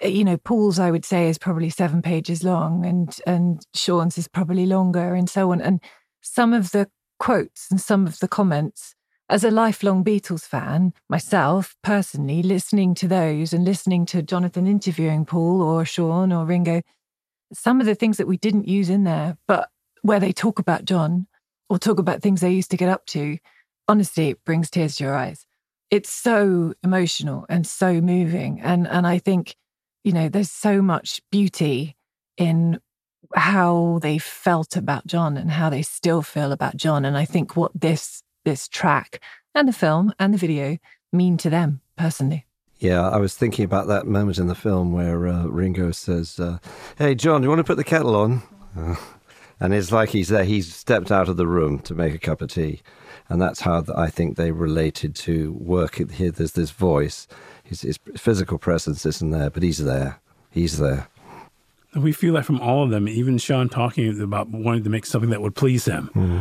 [0.02, 4.28] you know paul's i would say is probably seven pages long and and sean's is
[4.28, 5.80] probably longer and so on and
[6.26, 8.96] some of the quotes and some of the comments.
[9.28, 15.26] As a lifelong beatles fan myself personally listening to those and listening to jonathan interviewing
[15.26, 16.84] paul or sean or ringo
[17.52, 19.70] some of the things that we didn't use in there but
[20.04, 21.26] where they talk about john
[21.72, 23.40] or talk about things they used to get up to
[23.88, 25.48] honestly it brings tears to your eyes.
[25.90, 28.62] It's so emotional and so moving.
[28.62, 29.56] And and i think
[30.06, 31.98] you know, there's so much beauty
[32.38, 32.80] in
[33.36, 37.06] how they felt about John and how they still feel about John.
[37.06, 39.22] And I think what this this track
[39.54, 40.78] and the film and the video
[41.12, 42.46] mean to them personally.
[42.78, 46.60] Yeah, I was thinking about that moment in the film where uh, Ringo says, uh,
[46.98, 48.44] "Hey, John, do you want to put the kettle on?"
[48.76, 48.96] Uh,
[49.60, 50.44] and it's like he's there.
[50.44, 52.82] He's stepped out of the room to make a cup of tea,
[53.30, 56.12] and that's how I think they related to work.
[56.12, 57.28] Here, there's this voice,
[57.64, 60.20] his, his physical presence isn't there, but he's there.
[60.52, 61.08] He's there.
[61.96, 65.30] We feel that from all of them, even Sean talking about wanting to make something
[65.30, 66.10] that would please him.
[66.14, 66.40] Mm-hmm.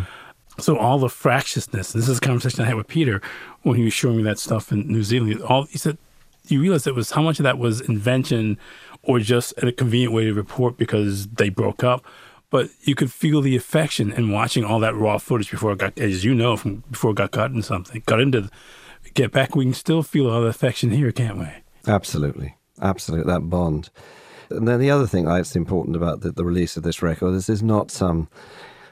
[0.61, 3.21] So all the fractiousness, this is a conversation I had with Peter
[3.62, 5.43] when he was showing me that stuff in New Zealand.
[5.43, 5.99] All he said,
[6.47, 8.59] you realize it was how much of that was invention
[9.03, 12.05] or just a convenient way to report because they broke up.
[12.51, 15.99] But you could feel the affection in watching all that raw footage before it got,
[15.99, 18.49] as you know, from before it got cut into something, got into
[19.14, 21.49] get back, we can still feel all the affection here, can't we?
[21.87, 22.57] Absolutely.
[22.81, 23.33] Absolutely.
[23.33, 23.90] That bond.
[24.55, 27.47] And then the other thing that's important about the, the release of this record is
[27.47, 28.29] there's not some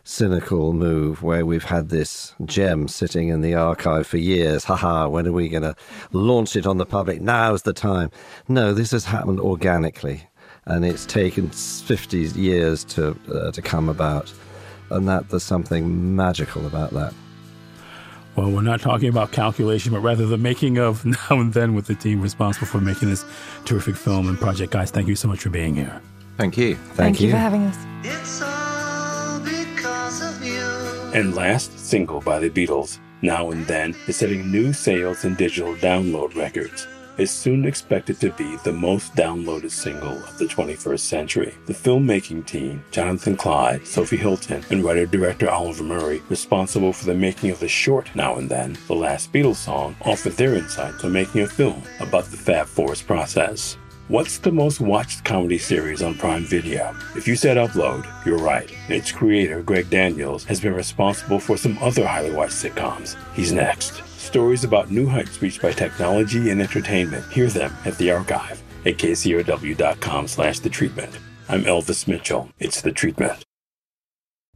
[0.05, 4.65] cynical move where we've had this gem sitting in the archive for years.
[4.65, 5.77] Haha, when are we going to
[6.13, 7.21] launch it on the public?
[7.21, 8.11] Now's the time.
[8.49, 10.25] No, this has happened organically
[10.67, 14.33] and it's taken 50 years to, uh, to come about.
[14.91, 17.15] And that there's something magical about that.
[18.37, 21.87] Well, we're not talking about calculation, but rather the making of now and then with
[21.87, 23.25] the team responsible for making this
[23.65, 24.73] terrific film and project.
[24.73, 26.01] Guys, thank you so much for being here.
[26.39, 26.75] Thank you.
[26.75, 27.27] Thank, thank you.
[27.27, 27.77] you for having us.
[28.03, 30.63] It's all because of you.
[31.15, 35.75] And last single by the Beatles, Now and Then, is setting new sales and digital
[35.75, 36.87] download records
[37.19, 41.55] is soon expected to be the most downloaded single of the 21st century.
[41.67, 47.15] The filmmaking team, Jonathan Clyde, Sophie Hilton, and writer director Oliver Murray, responsible for the
[47.15, 51.13] making of the short Now and Then, the last Beatles song, offered their insights on
[51.13, 53.77] making a film about the Fab Four's process.
[54.09, 56.95] What's the most watched comedy series on Prime Video?
[57.17, 58.71] If you said Upload, you're right.
[58.89, 63.17] Its creator, Greg Daniels, has been responsible for some other highly watched sitcoms.
[63.33, 64.03] He's next.
[64.23, 67.31] Stories about new heights reached by technology and entertainment.
[67.33, 71.19] Hear them at the archive at kcrw.com slash the treatment.
[71.49, 72.49] I'm Elvis Mitchell.
[72.61, 73.43] It's the treatment.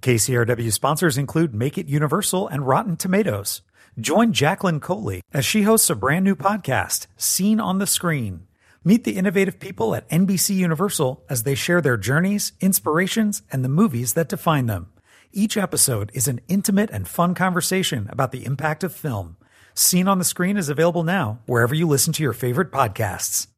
[0.03, 3.63] KCRW sponsors include Make It Universal and Rotten Tomatoes.
[3.99, 8.47] Join Jacqueline Coley as she hosts a brand new podcast, Seen on the Screen.
[8.85, 13.69] Meet the innovative people at NBC Universal as they share their journeys, inspirations, and the
[13.69, 14.93] movies that define them.
[15.33, 19.36] Each episode is an intimate and fun conversation about the impact of film.
[19.79, 23.49] Seen on the Screen is available now wherever you listen to your favorite podcasts.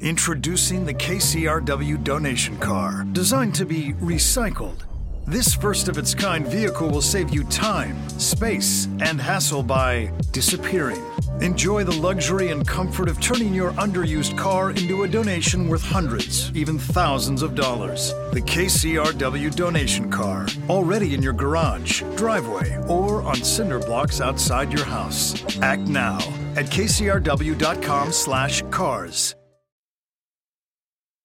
[0.00, 4.82] Introducing the KCRW donation car, designed to be recycled
[5.28, 11.00] This first of its kind vehicle will save you time, space, and hassle by disappearing.
[11.40, 16.52] Enjoy the luxury and comfort of turning your underused car into a donation worth hundreds,
[16.54, 18.12] even thousands of dollars.
[18.32, 24.84] The KCRW donation car, already in your garage, driveway, or on cinder blocks outside your
[24.84, 25.42] house.
[25.62, 26.18] Act now
[26.56, 29.34] at kcrw.com/cars.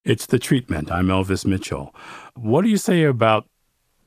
[0.05, 0.91] It's the treatment.
[0.91, 1.93] I'm Elvis Mitchell.
[2.35, 3.49] What do you say about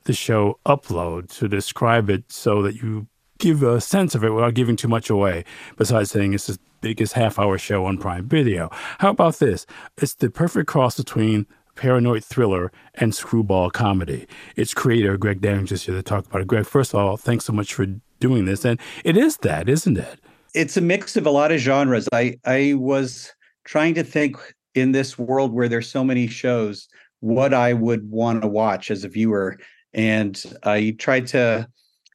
[0.05, 3.07] the show Upload to describe it so that you
[3.39, 5.43] give a sense of it without giving too much away,
[5.77, 8.69] besides saying it's the biggest half hour show on Prime Video?
[8.99, 9.65] How about this?
[9.97, 14.27] It's the perfect cross between paranoid thriller and screwball comedy.
[14.55, 16.47] Its creator, Greg Daniels, is here to talk about it.
[16.47, 17.85] Greg, first of all, thanks so much for
[18.19, 18.65] doing this.
[18.65, 20.19] And it is that, isn't it?
[20.53, 22.07] It's a mix of a lot of genres.
[22.11, 23.31] I, I was
[23.63, 24.37] trying to think
[24.75, 26.89] in this world where there's so many shows
[27.21, 29.57] what I would want to watch as a viewer.
[29.93, 31.67] And I tried to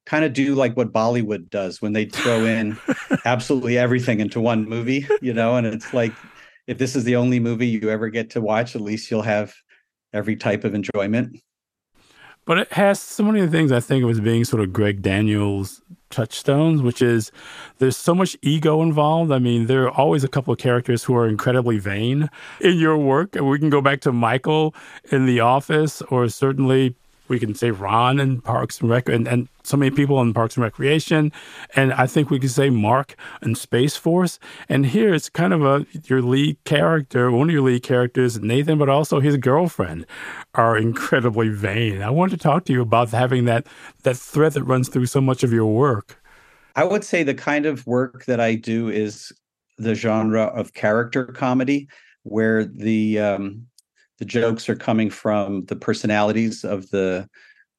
[0.05, 2.77] kind of do like what Bollywood does when they throw in
[3.25, 6.13] absolutely everything into one movie, you know, and it's like
[6.67, 9.53] if this is the only movie you ever get to watch, at least you'll have
[10.13, 11.39] every type of enjoyment.
[12.45, 14.71] But it has so many of the things I think of as being sort of
[14.71, 17.31] Greg Daniels touchstones, which is
[17.79, 19.31] there's so much ego involved.
[19.31, 22.29] I mean, there are always a couple of characters who are incredibly vain
[22.61, 23.35] in your work.
[23.35, 24.75] And we can go back to Michael
[25.11, 26.95] in The Office, or certainly
[27.27, 30.55] we can say Ron and Parks and Rec, and, and so many people in Parks
[30.55, 31.31] and Recreation,
[31.75, 34.39] and I think we could say Mark and Space Force.
[34.69, 38.77] And here it's kind of a your lead character, one of your lead characters, Nathan,
[38.77, 40.05] but also his girlfriend,
[40.53, 42.01] are incredibly vain.
[42.01, 43.67] I want to talk to you about having that
[44.03, 46.21] that thread that runs through so much of your work.
[46.75, 49.31] I would say the kind of work that I do is
[49.77, 51.87] the genre of character comedy,
[52.23, 53.67] where the um,
[54.19, 57.27] the jokes are coming from the personalities of the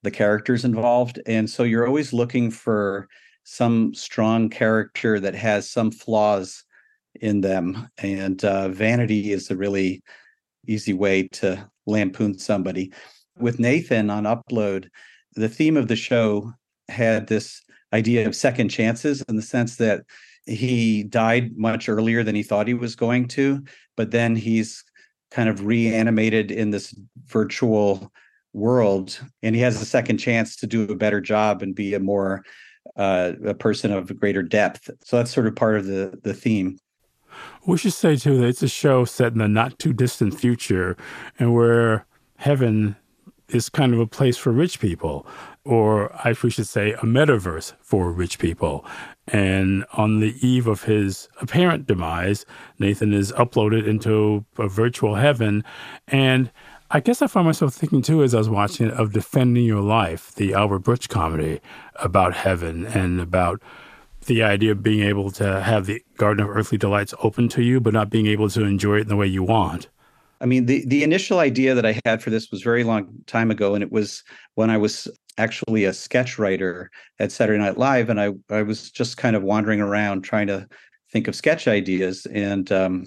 [0.02, 1.18] the characters involved.
[1.26, 3.08] And so you're always looking for
[3.42, 6.62] some strong character that has some flaws
[7.20, 7.88] in them.
[7.98, 10.02] And uh, vanity is a really
[10.68, 12.92] easy way to lampoon somebody.
[13.38, 14.88] With nathan on upload
[15.34, 16.52] the theme of the show
[16.88, 20.02] had this idea of second chances in the sense that
[20.46, 23.62] he died much earlier than he thought he was going to
[23.96, 24.82] but then he's
[25.36, 26.94] kind of reanimated in this
[27.26, 28.10] virtual
[28.54, 32.00] world and he has a second chance to do a better job and be a
[32.00, 32.42] more
[32.96, 34.88] uh, a person of greater depth.
[35.04, 36.78] So that's sort of part of the the theme.
[37.66, 40.96] We should say too that it's a show set in the not too distant future
[41.38, 42.06] and where
[42.38, 42.96] heaven
[43.48, 45.26] is kind of a place for rich people
[45.64, 48.84] or I should say a metaverse for rich people
[49.28, 52.46] and on the eve of his apparent demise,
[52.78, 55.64] Nathan is uploaded into a virtual heaven.
[56.06, 56.50] And
[56.90, 59.82] I guess I found myself thinking too, as I was watching it, of Defending Your
[59.82, 61.60] Life, the Albert Brooks comedy
[61.96, 63.60] about heaven and about
[64.26, 67.80] the idea of being able to have the Garden of Earthly Delights open to you,
[67.80, 69.88] but not being able to enjoy it in the way you want.
[70.40, 73.50] I mean, the, the initial idea that I had for this was very long time
[73.50, 74.22] ago, and it was
[74.54, 78.90] when I was actually a sketch writer at Saturday Night Live, and I I was
[78.90, 80.68] just kind of wandering around trying to
[81.12, 83.06] think of sketch ideas, and um,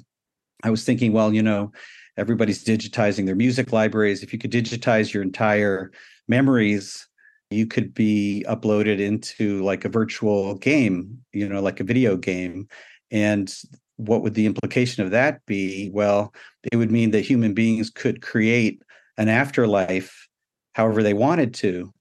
[0.63, 1.71] I was thinking, well, you know,
[2.17, 4.23] everybody's digitizing their music libraries.
[4.23, 5.91] If you could digitize your entire
[6.27, 7.07] memories,
[7.51, 12.67] you could be uploaded into like a virtual game, you know, like a video game,
[13.11, 13.53] and
[13.99, 15.89] what would the implication of that be?
[15.93, 16.33] Well,
[16.71, 18.81] it would mean that human beings could create
[19.17, 20.27] an afterlife
[20.73, 21.93] however they wanted to.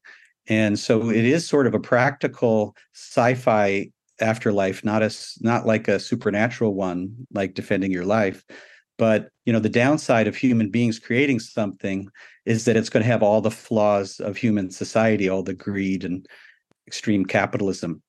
[0.47, 6.01] And so it is sort of a practical sci-fi afterlife not a not like a
[6.01, 8.45] supernatural one like defending your life.
[8.97, 12.09] But you know the downside of human beings creating something
[12.47, 16.05] is that it's going to have all the flaws of human society all the greed
[16.05, 16.27] and
[16.87, 18.03] extreme capitalism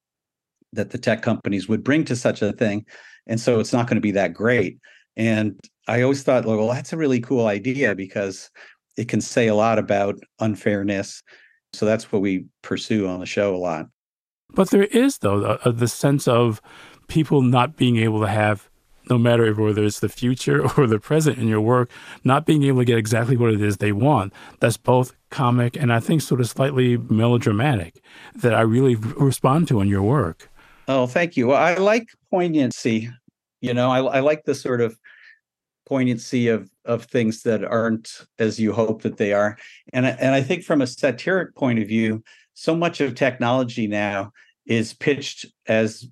[0.73, 2.85] that the tech companies would bring to such a thing
[3.29, 4.77] and so it's not going to be that great
[5.15, 8.49] and i always thought well that's a really cool idea because
[8.97, 11.23] it can say a lot about unfairness
[11.73, 13.87] so that's what we pursue on the show a lot.
[14.51, 16.61] But there is, though, uh, the sense of
[17.07, 18.69] people not being able to have,
[19.09, 21.91] no matter whether it's the future or the present in your work,
[22.23, 24.33] not being able to get exactly what it is they want.
[24.59, 28.01] That's both comic and I think sort of slightly melodramatic
[28.35, 30.49] that I really respond to in your work.
[30.89, 31.51] Oh, thank you.
[31.51, 33.11] I like poignancy.
[33.61, 34.97] You know, I, I like the sort of
[35.87, 39.55] poignancy of of things that aren't as you hope that they are.
[39.93, 42.23] And and I think from a satiric point of view,
[42.55, 44.31] so much of technology now
[44.65, 46.07] is pitched as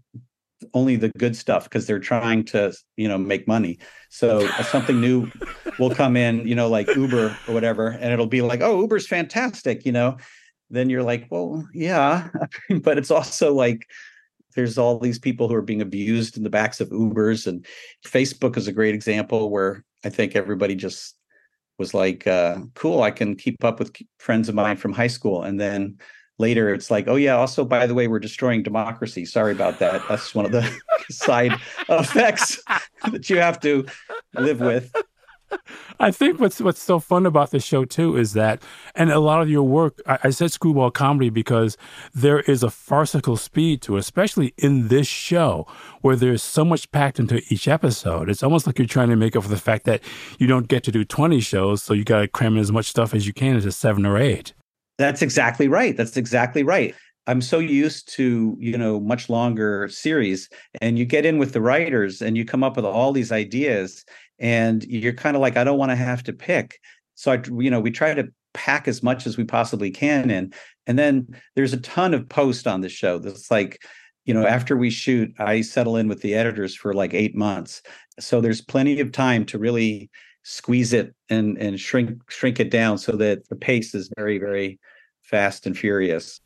[0.75, 3.77] only the good stuff because they're trying to you know make money
[4.09, 5.29] so uh, something new
[5.77, 9.05] will come in you know like uber or whatever and it'll be like oh uber's
[9.05, 10.17] fantastic you know
[10.69, 12.29] then you're like, well, yeah,
[12.81, 13.87] but it's also like
[14.57, 17.63] there's all these people who are being abused in the backs of Ubers, and
[18.03, 21.15] Facebook is a great example where I think everybody just
[21.77, 25.43] was like, uh, cool, I can keep up with friends of mine from high school,
[25.43, 25.99] and then
[26.39, 29.25] later it's like, oh yeah, also by the way, we're destroying democracy.
[29.25, 30.01] Sorry about that.
[30.09, 30.67] That's one of the
[31.11, 31.53] side
[31.87, 32.59] effects
[33.11, 33.85] that you have to
[34.33, 34.91] live with.
[35.99, 38.61] I think what's what's so fun about the show too is that,
[38.95, 40.01] and a lot of your work.
[40.05, 41.77] I, I, said screwball comedy because
[42.13, 45.65] there is a farcical speed to it, especially in this show
[46.01, 48.29] where there's so much packed into each episode.
[48.29, 50.01] It's almost like you're trying to make up for the fact that
[50.37, 52.87] you don't get to do 20 shows, so you got to cram in as much
[52.87, 54.53] stuff as you can into seven or eight.
[54.97, 55.95] That's exactly right.
[55.95, 56.93] That's exactly right.
[57.27, 61.61] I'm so used to, you know, much longer series and you get in with the
[61.61, 64.05] writers and you come up with all these ideas
[64.39, 66.79] and you're kind of like I don't want to have to pick.
[67.15, 70.53] So I you know, we try to pack as much as we possibly can in.
[70.87, 73.19] And then there's a ton of post on the show.
[73.19, 73.79] That's like,
[74.25, 77.81] you know, after we shoot, I settle in with the editors for like 8 months.
[78.19, 80.09] So there's plenty of time to really
[80.43, 84.79] squeeze it and and shrink shrink it down so that the pace is very very
[85.21, 86.39] fast and furious.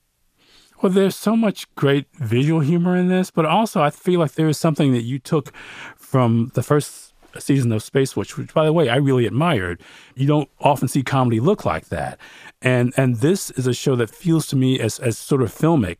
[0.81, 4.49] Well, there's so much great visual humor in this, but also I feel like there
[4.49, 5.53] is something that you took
[5.95, 9.81] from the first season of Space Force, which, by the way, I really admired.
[10.15, 12.19] You don't often see comedy look like that,
[12.61, 15.97] and and this is a show that feels to me as as sort of filmic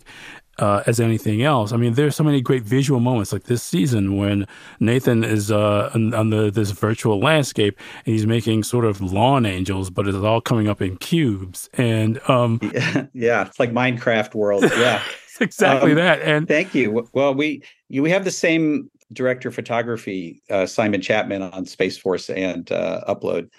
[0.62, 1.72] uh, as anything else.
[1.72, 4.48] I mean, there's so many great visual moments like this season when
[4.80, 9.46] Nathan is uh, on, on the, this virtual landscape and he's making sort of lawn
[9.46, 11.70] angels, but it's all coming up in cubes.
[11.74, 14.64] And um, yeah, yeah, it's like Minecraft world.
[14.64, 15.02] Yeah,
[15.40, 16.22] exactly um, that.
[16.22, 17.08] And thank you.
[17.14, 22.30] Well, we we have the same director of photography, uh, Simon Chapman, on Space Force
[22.30, 23.50] and uh, Upload.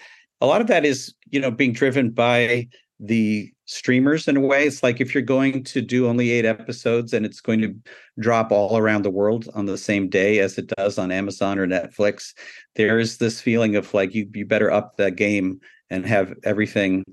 [0.41, 2.67] A lot of that is, you know, being driven by
[2.99, 4.65] the streamers in a way.
[4.65, 7.75] It's like if you're going to do only eight episodes and it's going to
[8.19, 11.67] drop all around the world on the same day as it does on Amazon or
[11.67, 12.33] Netflix,
[12.75, 17.03] there is this feeling of like you you better up the game and have everything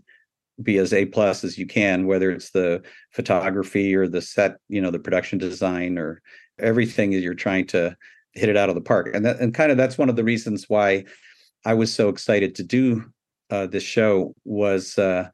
[0.63, 2.83] be as a plus as you can, whether it's the
[3.13, 6.21] photography or the set, you know, the production design or
[6.59, 7.97] everything that you're trying to
[8.35, 9.11] hit it out of the park.
[9.15, 11.05] And that and kind of that's one of the reasons why
[11.65, 13.05] I was so excited to do
[13.51, 15.29] uh, this show was uh,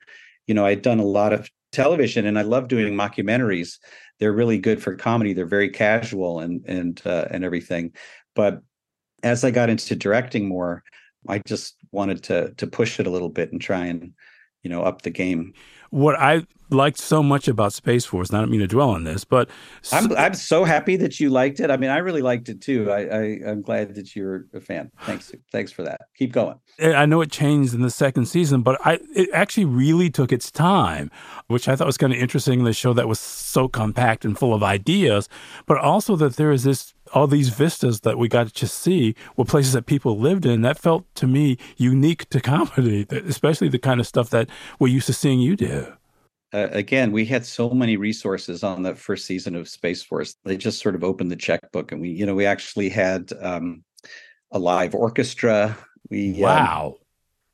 [0.46, 3.78] you know, I'd done a lot of television and I love doing mockumentaries.
[4.18, 5.32] They're really good for comedy.
[5.32, 7.92] They're very casual and and uh, and everything.
[8.34, 8.62] But
[9.22, 10.82] as I got into directing more,
[11.28, 14.12] I just wanted to to push it a little bit and try and
[14.62, 15.52] you know up the game.
[15.90, 18.32] What I liked so much about Space Force.
[18.32, 19.48] I don't mean to dwell on this, but
[19.92, 21.70] I'm I'm so happy that you liked it.
[21.70, 22.90] I mean, I really liked it too.
[22.90, 24.90] I, I am glad that you're a fan.
[25.02, 26.02] Thanks thanks for that.
[26.16, 26.58] Keep going.
[26.78, 30.32] Eh, I know it changed in the second season, but I it actually really took
[30.32, 31.10] its time,
[31.46, 32.64] which I thought was kind of interesting.
[32.64, 35.28] The show that was so compact and full of ideas,
[35.66, 39.44] but also that there is this all these vistas that we got to see were
[39.44, 40.62] places that people lived in.
[40.62, 44.48] That felt to me unique to comedy, especially the kind of stuff that
[44.80, 45.92] we're used to seeing you do
[46.54, 50.36] uh, again, we had so many resources on the first season of Space Force.
[50.44, 53.84] They just sort of opened the checkbook, and we, you know, we actually had um,
[54.52, 55.76] a live orchestra.
[56.08, 56.86] We um, wow.
[56.86, 56.94] Um,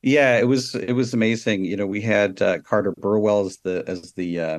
[0.03, 1.64] yeah, it was it was amazing.
[1.64, 4.59] You know, we had uh, Carter Burwell as the as the uh,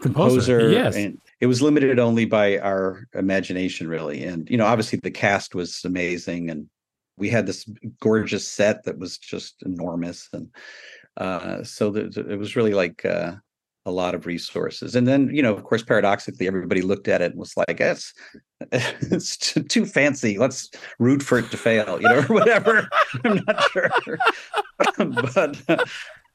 [0.00, 0.58] composer.
[0.58, 0.70] composer.
[0.70, 4.24] Yes, and it was limited only by our imagination, really.
[4.24, 6.68] And you know, obviously the cast was amazing, and
[7.16, 7.64] we had this
[8.00, 10.48] gorgeous set that was just enormous, and
[11.16, 13.36] uh, so the, it was really like uh,
[13.86, 14.94] a lot of resources.
[14.94, 18.14] And then, you know, of course, paradoxically, everybody looked at it and was like, it's,
[18.70, 19.36] it's
[19.68, 20.38] too fancy.
[20.38, 22.88] Let's root for it to fail, you know, or whatever.
[23.24, 23.90] I'm not sure.
[25.34, 25.86] but,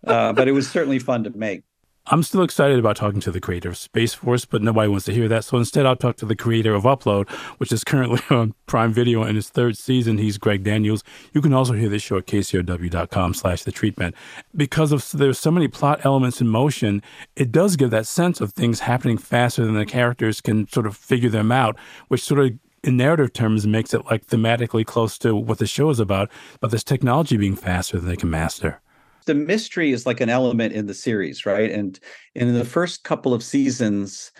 [0.05, 1.63] uh, but it was certainly fun to make.
[2.07, 5.13] I'm still excited about talking to the creator of Space Force, but nobody wants to
[5.13, 5.43] hear that.
[5.43, 7.29] So instead, I'll talk to the creator of Upload,
[7.59, 10.17] which is currently on Prime Video in its third season.
[10.17, 11.03] He's Greg Daniels.
[11.33, 14.15] You can also hear this show at kcrw.com slash the treatment.
[14.55, 17.03] Because of there's so many plot elements in motion,
[17.35, 20.97] it does give that sense of things happening faster than the characters can sort of
[20.97, 21.77] figure them out,
[22.07, 25.91] which sort of in narrative terms makes it like thematically close to what the show
[25.91, 28.81] is about, but this technology being faster than they can master
[29.25, 31.71] the mystery is like an element in the series, right?
[31.71, 31.99] And
[32.35, 34.31] in the first couple of seasons,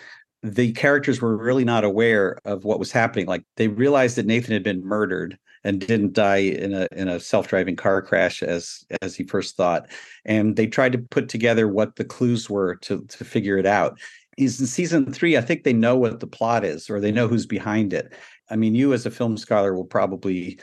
[0.42, 3.26] the characters were really not aware of what was happening.
[3.26, 7.20] Like they realized that Nathan had been murdered and didn't die in a in a
[7.20, 9.90] self-driving car crash as as he first thought.
[10.24, 13.98] And they tried to put together what the clues were to to figure it out.
[14.38, 17.28] Is in season three, I think they know what the plot is or they know
[17.28, 18.14] who's behind it.
[18.48, 20.58] I mean, you as a film scholar will probably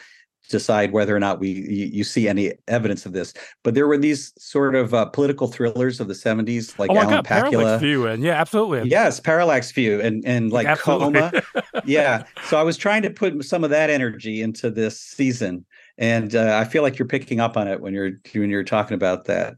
[0.48, 3.34] decide whether or not we you, you, see any evidence of this.
[3.64, 7.10] But there were these sort of uh, political thrillers of the 70s, like oh Alan
[7.10, 7.52] God, Pakula.
[7.52, 8.90] Parallax View, and yeah, absolutely.
[8.90, 11.22] Yes, Parallax View, and and like absolutely.
[11.22, 11.44] Coma.
[11.86, 12.24] yeah.
[12.46, 15.66] So I was trying to put some of that energy into this season,
[15.98, 18.96] and uh, I feel like you're picking up on it when you're when you're talking
[18.96, 19.56] about that.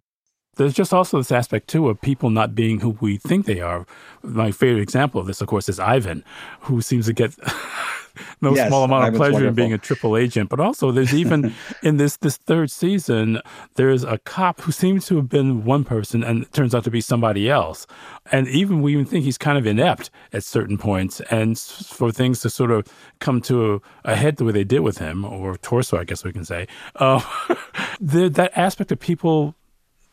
[0.60, 3.86] There's just also this aspect too of people not being who we think they are.
[4.24, 6.22] My favorite example of this, of course, is Ivan,
[6.60, 7.34] who seems to get
[8.41, 10.49] no Yes, small amount of pleasure in being a triple agent.
[10.49, 13.39] But also, there's even in this this third season,
[13.76, 16.99] there's a cop who seems to have been one person and turns out to be
[16.99, 17.88] somebody else.
[18.30, 21.22] And even we even think he's kind of inept at certain points.
[21.32, 22.86] And for things to sort of
[23.20, 26.26] come to a, a head the way they did with him, or torso, I guess
[26.26, 27.22] we can say, uh,
[28.01, 29.55] the, that aspect of people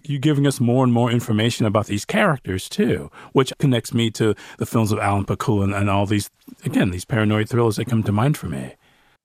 [0.08, 4.34] you giving us more and more information about these characters too, which connects me to
[4.58, 6.30] the films of Alan Pakula and, and all these
[6.64, 8.74] again these paranoid thrillers that come to mind for me.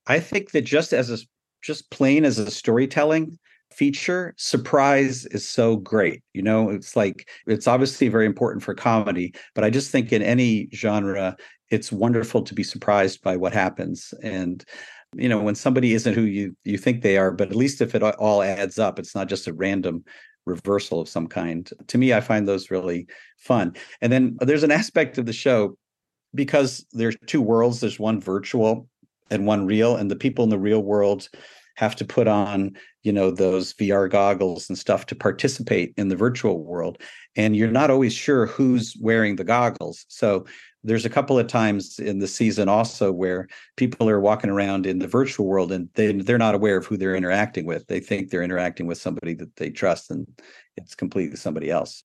[0.07, 1.17] I think that just as a
[1.61, 3.37] just plain as a storytelling
[3.71, 6.21] feature, surprise is so great.
[6.33, 10.21] You know, it's like it's obviously very important for comedy, but I just think in
[10.21, 11.37] any genre,
[11.69, 14.13] it's wonderful to be surprised by what happens.
[14.23, 14.63] And
[15.15, 17.95] you know, when somebody isn't who you you think they are, but at least if
[17.95, 20.03] it all adds up, it's not just a random
[20.45, 21.69] reversal of some kind.
[21.87, 23.75] To me, I find those really fun.
[24.01, 25.77] And then there's an aspect of the show
[26.33, 27.79] because there's two worlds.
[27.79, 28.87] There's one virtual
[29.29, 31.29] and one real, and the people in the real world
[31.75, 36.15] have to put on, you know, those VR goggles and stuff to participate in the
[36.15, 37.01] virtual world.
[37.35, 40.05] And you're not always sure who's wearing the goggles.
[40.09, 40.45] So
[40.83, 44.99] there's a couple of times in the season also where people are walking around in
[44.99, 47.85] the virtual world and they they're not aware of who they're interacting with.
[47.87, 50.27] They think they're interacting with somebody that they trust and
[50.77, 52.03] it's completely somebody else.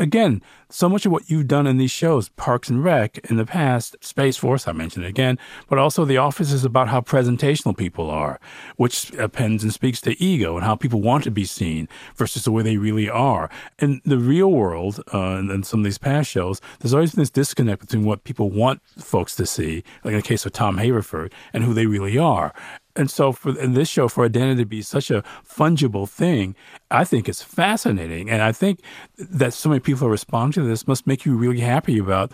[0.00, 3.44] Again, so much of what you've done in these shows, Parks and Rec in the
[3.44, 7.76] past, Space Force, I mentioned it again, but also The Office is about how presentational
[7.76, 8.38] people are,
[8.76, 12.52] which appends and speaks to ego and how people want to be seen versus the
[12.52, 13.50] way they really are.
[13.80, 17.22] In the real world, uh, and, and some of these past shows, there's always been
[17.22, 20.78] this disconnect between what people want folks to see, like in the case of Tom
[20.78, 22.54] Haverford, and who they really are.
[22.98, 26.56] And so, for in this show, for identity to be such a fungible thing,
[26.90, 28.28] I think it's fascinating.
[28.28, 28.80] And I think
[29.16, 32.32] that so many people are responding to this must make you really happy about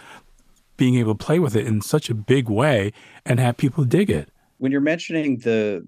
[0.78, 2.92] being able to play with it in such a big way
[3.26, 4.30] and have people dig it.
[4.56, 5.86] When you're mentioning the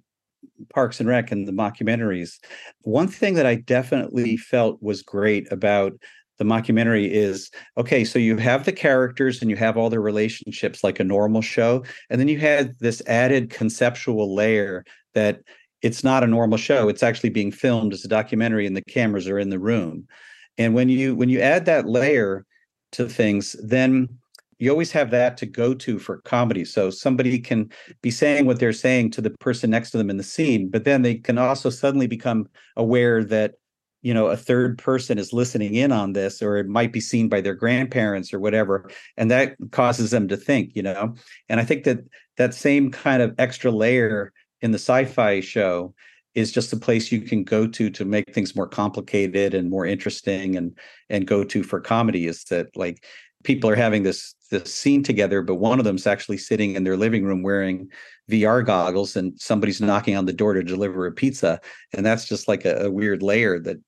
[0.74, 2.38] Parks and Rec and the mockumentaries,
[2.82, 5.94] one thing that I definitely felt was great about
[6.38, 10.84] the mockumentary is okay, so you have the characters and you have all their relationships
[10.84, 14.84] like a normal show, and then you had this added conceptual layer
[15.14, 15.40] that
[15.82, 16.88] it's not a normal show.
[16.88, 20.06] It's actually being filmed as a documentary and the cameras are in the room.
[20.58, 22.44] And when you when you add that layer
[22.92, 24.08] to things, then
[24.58, 26.64] you always have that to go to for comedy.
[26.64, 27.70] So somebody can
[28.00, 30.84] be saying what they're saying to the person next to them in the scene, but
[30.84, 33.54] then they can also suddenly become aware that
[34.06, 37.28] you know a third person is listening in on this or it might be seen
[37.28, 41.12] by their grandparents or whatever and that causes them to think you know?
[41.48, 41.98] And i think that
[42.36, 44.32] that same kind of extra layer
[44.62, 45.92] in the sci-fi show
[46.36, 49.84] is just a place you can go to to make things more complicated and more
[49.84, 50.78] interesting and
[51.10, 53.04] and go to for comedy is that like
[53.42, 56.96] people are having this this scene together but one of them's actually sitting in their
[56.96, 57.88] living room wearing
[58.30, 61.60] VR goggles and somebody's knocking on the door to deliver a pizza
[61.92, 63.78] and that's just like a, a weird layer that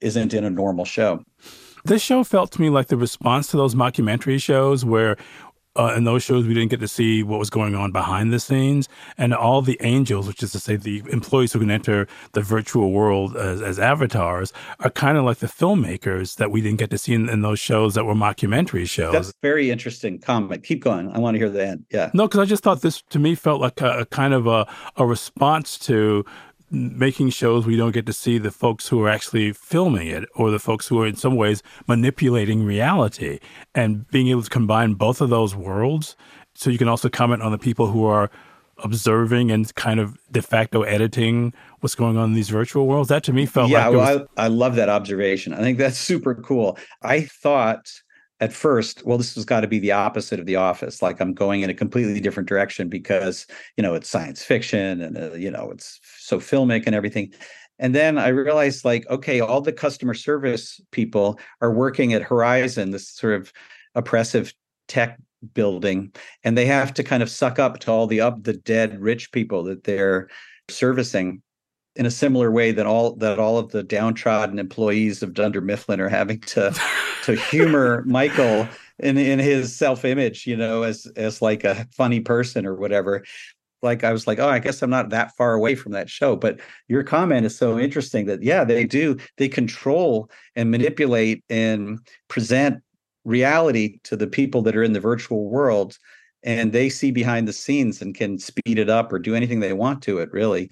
[0.00, 1.24] isn't in a normal show.
[1.84, 5.16] This show felt to me like the response to those mockumentary shows where
[5.78, 8.40] uh, in those shows we didn't get to see what was going on behind the
[8.40, 12.40] scenes and all the angels which is to say the employees who can enter the
[12.40, 16.90] virtual world as, as avatars are kind of like the filmmakers that we didn't get
[16.90, 19.12] to see in, in those shows that were mockumentary shows.
[19.12, 21.10] That's very interesting comment keep going.
[21.12, 21.86] I want to hear the end.
[21.90, 22.10] Yeah.
[22.12, 24.66] No because i just thought this to me felt like a, a kind of a,
[24.96, 26.24] a response to
[26.70, 30.50] making shows we don't get to see the folks who are actually filming it or
[30.50, 33.38] the folks who are in some ways manipulating reality
[33.74, 36.16] and being able to combine both of those worlds.
[36.54, 38.30] So you can also comment on the people who are
[38.84, 43.08] observing and kind of de facto editing what's going on in these virtual worlds.
[43.08, 45.52] That to me felt yeah like well, was, I, I love that observation.
[45.52, 46.78] I think that's super cool.
[47.02, 47.90] I thought
[48.40, 51.02] at first well this has got to be the opposite of the office.
[51.02, 53.46] Like i'm going in a completely different direction because
[53.76, 57.32] you know it's science fiction and uh, you know it's so filmic and everything
[57.78, 62.92] and then i realized like okay all the customer service people are working at Horizen
[62.92, 63.52] this sort of
[63.94, 64.52] oppressive
[64.86, 65.18] tech
[65.54, 66.12] building
[66.44, 69.32] and they have to kind of suck up to all the up the dead rich
[69.32, 70.28] people that they're
[70.68, 71.42] servicing
[71.98, 76.00] in a similar way that all that all of the downtrodden employees of Dunder Mifflin
[76.00, 76.74] are having to
[77.24, 78.68] to humor Michael
[79.00, 83.24] in in his self image, you know, as as like a funny person or whatever.
[83.82, 86.36] Like I was like, oh, I guess I'm not that far away from that show.
[86.36, 91.98] But your comment is so interesting that yeah, they do they control and manipulate and
[92.28, 92.82] present
[93.24, 95.98] reality to the people that are in the virtual world
[96.42, 99.72] and they see behind the scenes and can speed it up or do anything they
[99.72, 100.70] want to it really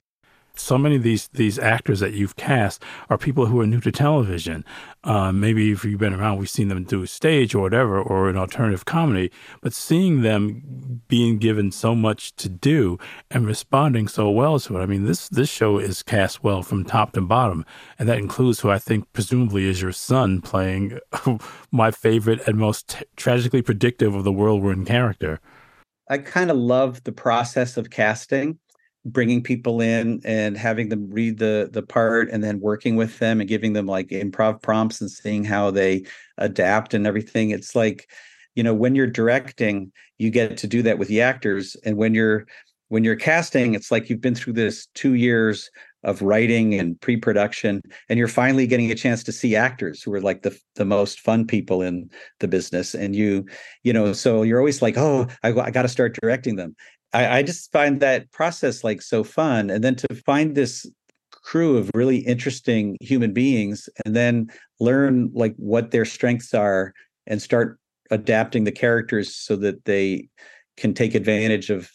[0.59, 3.93] so many of these these actors that you've cast are people who are new to
[3.93, 4.65] television.
[5.05, 8.37] Um, maybe if you've been around, we've seen them do stage or whatever, or an
[8.37, 9.31] alternative comedy.
[9.61, 12.99] But seeing them being given so much to do
[13.31, 16.85] and responding so well to it, I mean, this this show is cast well from
[16.85, 17.65] top to bottom,
[17.99, 20.99] and that includes who I think presumably is your son playing
[21.71, 25.41] my favorite and most t- tragically predictive of the world we're in character.
[26.09, 28.59] I kind of love the process of casting
[29.07, 33.41] bringing people in and having them read the the part and then working with them
[33.41, 36.05] and giving them like improv prompts and seeing how they
[36.39, 37.51] adapt and everything.
[37.51, 38.11] It's like
[38.57, 41.77] you know when you're directing you get to do that with the actors.
[41.85, 42.47] And when you're
[42.89, 45.71] when you're casting it's like you've been through this 2 years
[46.03, 50.21] of writing and pre-production and you're finally getting a chance to see actors who are
[50.21, 52.93] like the the most fun people in the business.
[52.95, 53.47] And you
[53.85, 56.75] you know so you're always like oh i, I got to start directing them
[57.13, 59.71] I, I just find that process like so fun.
[59.71, 60.87] And then to find this
[61.31, 64.51] crew of really interesting human beings and then
[64.81, 66.93] learn like what their strengths are
[67.27, 67.79] and start
[68.11, 70.29] adapting the characters so that they
[70.77, 71.91] can take advantage of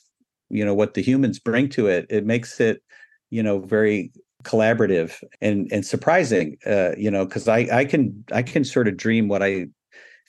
[0.49, 2.82] you know what the humans bring to it it makes it
[3.30, 4.12] you know very
[4.43, 8.97] collaborative and and surprising uh you know because i i can i can sort of
[8.97, 9.66] dream what i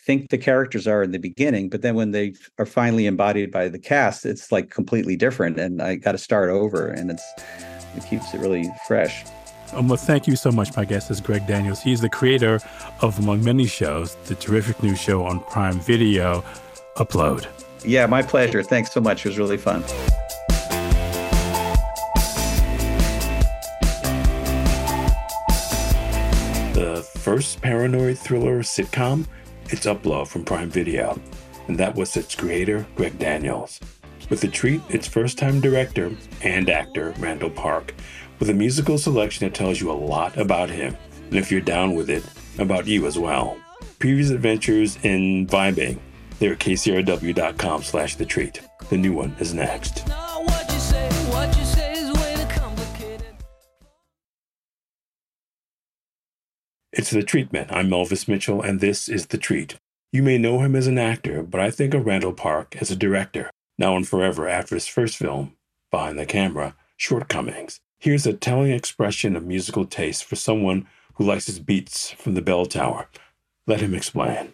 [0.05, 3.69] think the characters are in the beginning, but then when they are finally embodied by
[3.69, 7.25] the cast, it's like completely different, and I got to start over, and it's
[7.97, 9.25] it keeps it really fresh.
[9.73, 10.77] Um, well, thank you so much.
[10.77, 11.81] My guest is Greg Daniels.
[11.81, 12.61] He's the creator
[13.01, 16.45] of, among many shows, the terrific new show on Prime Video,
[16.97, 17.47] Upload.
[17.85, 18.63] Yeah, my pleasure.
[18.63, 19.25] Thanks so much.
[19.25, 19.83] It was really fun.
[26.75, 29.27] The first paranoid thriller sitcom
[29.73, 31.19] it's Upload from Prime Video,
[31.67, 33.81] and that was its creator, Greg Daniels.
[34.29, 36.13] With the treat, its first time director
[36.43, 37.95] and actor, Randall Park,
[38.39, 40.97] with a musical selection that tells you a lot about him,
[41.31, 42.25] and if you're down with it,
[42.59, 43.57] about you as well.
[43.99, 45.99] Previous adventures in vibing,
[46.39, 48.61] they're at kcrw.com slash the treat.
[48.91, 50.07] The new one is next.
[56.95, 57.73] It's The Treatment.
[57.73, 59.77] I'm Elvis Mitchell, and this is The Treat.
[60.13, 62.97] You may know him as an actor, but I think of Randall Park as a
[62.97, 65.57] director, now and forever after his first film,
[65.91, 67.81] Behind the Camera, Shortcomings.
[67.99, 72.43] Here's a telling expression of musical taste for someone who likes his beats from the
[72.43, 73.09] bell tower.
[73.67, 74.53] Let him explain.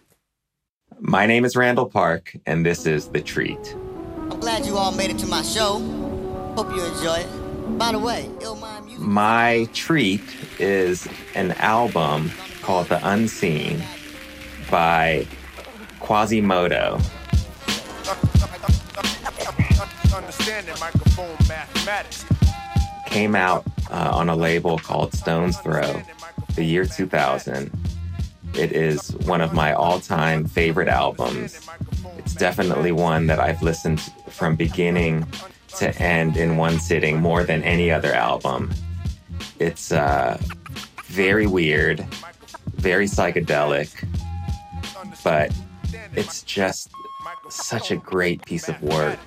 [1.00, 3.74] My name is Randall Park, and this is The Treat.
[4.30, 5.80] I'm glad you all made it to my show.
[6.56, 7.37] Hope you enjoy it.
[7.76, 8.30] By the way,
[8.98, 10.22] My Treat
[10.58, 12.30] is an album
[12.62, 13.82] called The Unseen
[14.70, 15.26] by
[16.00, 17.00] Quasimoto.
[23.06, 26.02] Came out uh, on a label called Stones Throw
[26.54, 27.70] the year 2000.
[28.54, 31.68] It is one of my all time favorite albums.
[32.16, 35.26] It's definitely one that I've listened to from beginning
[35.78, 38.70] to end in one sitting more than any other album.
[39.58, 40.38] It's uh,
[41.04, 42.00] very weird,
[42.76, 44.06] very psychedelic,
[45.24, 45.52] but
[46.14, 46.90] it's just
[47.48, 49.18] such a great piece of work.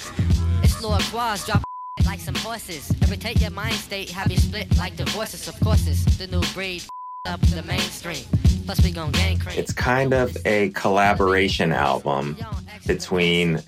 [0.64, 1.64] It's Lord Quas, drop
[2.06, 2.92] like some horses.
[3.02, 5.48] Irritate your mind state, have you split like divorces.
[5.48, 6.84] Of course, it's the new breed
[7.26, 8.26] up the mainstream.
[8.66, 9.58] Plus, we gon' gang cream.
[9.58, 12.38] It's kind of a collaboration album
[12.86, 13.62] between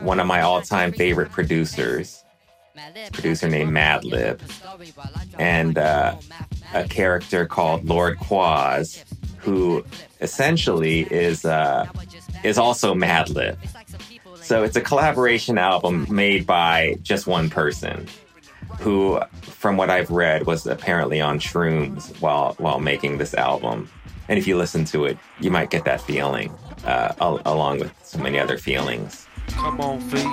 [0.00, 2.24] one of my all-time favorite producers,
[3.12, 4.40] producer named Madlib,
[5.38, 6.14] and uh,
[6.74, 9.04] a character called Lord Quas,
[9.38, 9.84] who
[10.20, 11.86] essentially is uh,
[12.44, 13.56] is also Madlib.
[14.42, 18.06] So it's a collaboration album made by just one person,
[18.78, 23.88] who, from what I've read, was apparently on shrooms while while making this album.
[24.28, 26.52] And if you listen to it, you might get that feeling,
[26.84, 29.25] uh, al- along with so many other feelings.
[29.48, 30.26] Come on, feet.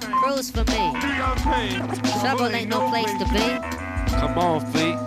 [0.00, 0.92] Cruise for me.
[2.20, 4.14] Trouble ain't no place to be.
[4.16, 4.98] Come on, feet.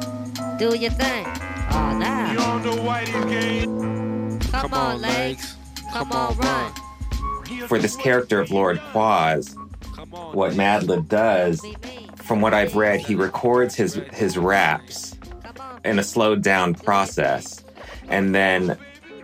[0.60, 1.26] Do your thing.
[1.72, 2.32] Oh, now.
[2.32, 4.40] You on the whitey game.
[4.40, 5.56] Come, Come on, legs.
[5.92, 7.68] Come, Come on, run.
[7.68, 9.56] For this character of Lord Quas,
[10.32, 11.66] what Madlib does,
[12.16, 15.18] from what I've read, he records his his raps
[15.86, 17.64] in a slowed down process,
[18.10, 18.78] and then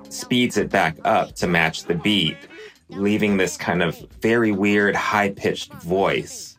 [0.10, 2.38] speeds it back up to match the beat
[2.96, 6.58] leaving this kind of very weird, high pitched voice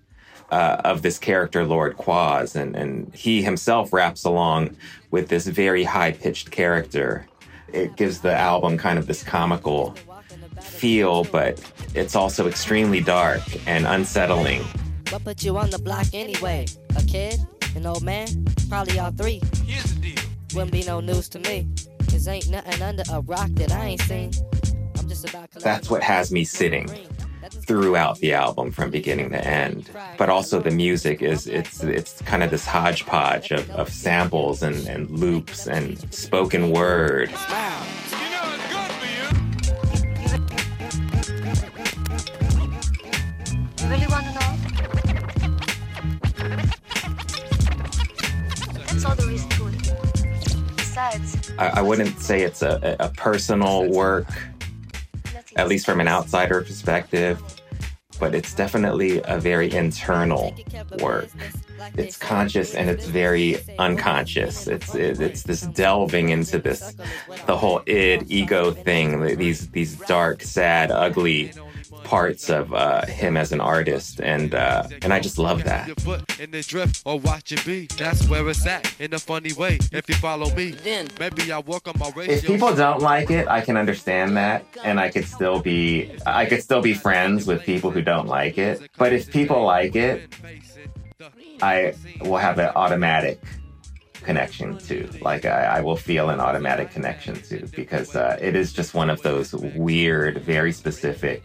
[0.51, 4.77] uh, of this character, Lord Quas, and, and he himself raps along
[5.11, 7.27] with this very high pitched character.
[7.73, 9.95] It gives the album kind of this comical
[10.61, 11.61] feel, but
[11.95, 14.63] it's also extremely dark and unsettling.
[15.11, 16.67] What put you on the block anyway?
[16.97, 17.41] A kid?
[17.75, 18.29] An old man?
[18.69, 19.43] Probably all three.
[19.65, 20.23] Here's the deal.
[20.55, 21.69] Wouldn't be no news to me.
[22.11, 24.31] Cause ain't nothing under a rock that I ain't seen.
[25.05, 26.89] I'm just about That's what has me sitting
[27.51, 29.91] throughout the album from beginning to end.
[30.17, 34.89] But also the music is it's it's kind of this hodgepodge of, of samples and,
[34.89, 37.29] and loops and spoken word.
[37.29, 37.37] You
[43.91, 44.57] really want to know?
[48.87, 50.77] That's all there is to it.
[50.77, 54.29] Besides, I, I wouldn't say it's a, a personal work,
[55.57, 57.43] at least from an outsider perspective,
[58.19, 60.55] but it's definitely a very internal
[61.01, 61.29] work.
[61.97, 64.67] It's conscious and it's very unconscious.
[64.67, 66.95] It's it, it's this delving into this
[67.47, 69.37] the whole id ego thing.
[69.37, 71.53] These these dark, sad, ugly
[72.05, 75.89] parts of uh, him as an artist, and uh, and I just love that.
[76.41, 77.87] In the drift or watch it be.
[77.97, 79.79] That's where it's at in a funny way.
[79.93, 82.35] If you follow me, then maybe I work on my ratio.
[82.35, 86.47] If people don't like it, I can understand that, and I could still be I
[86.47, 88.91] could still be friends with people who don't like it.
[88.99, 90.35] But if people like it,
[91.63, 93.41] I will have an automatic
[94.23, 95.09] connection to.
[95.21, 99.11] Like I, I, will feel an automatic connection to because uh, it is just one
[99.11, 101.45] of those weird, very specific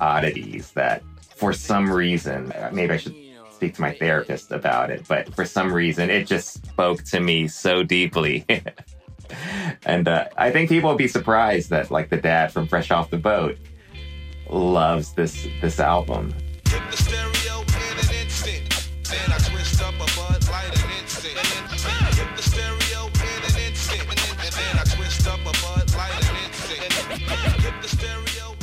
[0.00, 1.02] oddities that
[1.34, 3.14] for some reason, maybe I should
[3.50, 7.48] speak to my therapist about it, but for some reason it just spoke to me
[7.48, 8.44] so deeply.
[9.86, 13.10] and uh, I think people will be surprised that like the dad from Fresh Off
[13.10, 13.56] the Boat
[14.48, 16.34] loves this this album.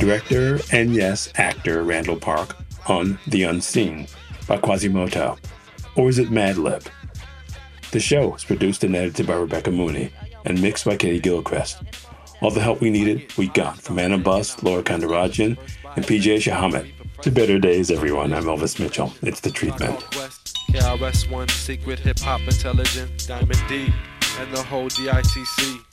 [0.04, 4.08] Director and yes, actor Randall Park on The Unseen
[4.48, 5.40] by Quasimoto.
[5.96, 6.86] Or is it Madlib?
[7.92, 10.12] The show is produced and edited by Rebecca Mooney
[10.44, 11.82] and mixed by Katie Gilchrist.
[12.42, 15.58] All the help we needed, we got from Anna Buss, Laura Kandarajan,
[15.96, 16.92] and PJ Shahamet.
[17.22, 18.34] To better days, everyone.
[18.34, 19.14] I'm Elvis Mitchell.
[19.22, 20.02] It's the treatment.
[20.72, 23.94] KRS-One, secret hip hop intelligence, Diamond D,
[24.40, 25.93] and the whole DITC.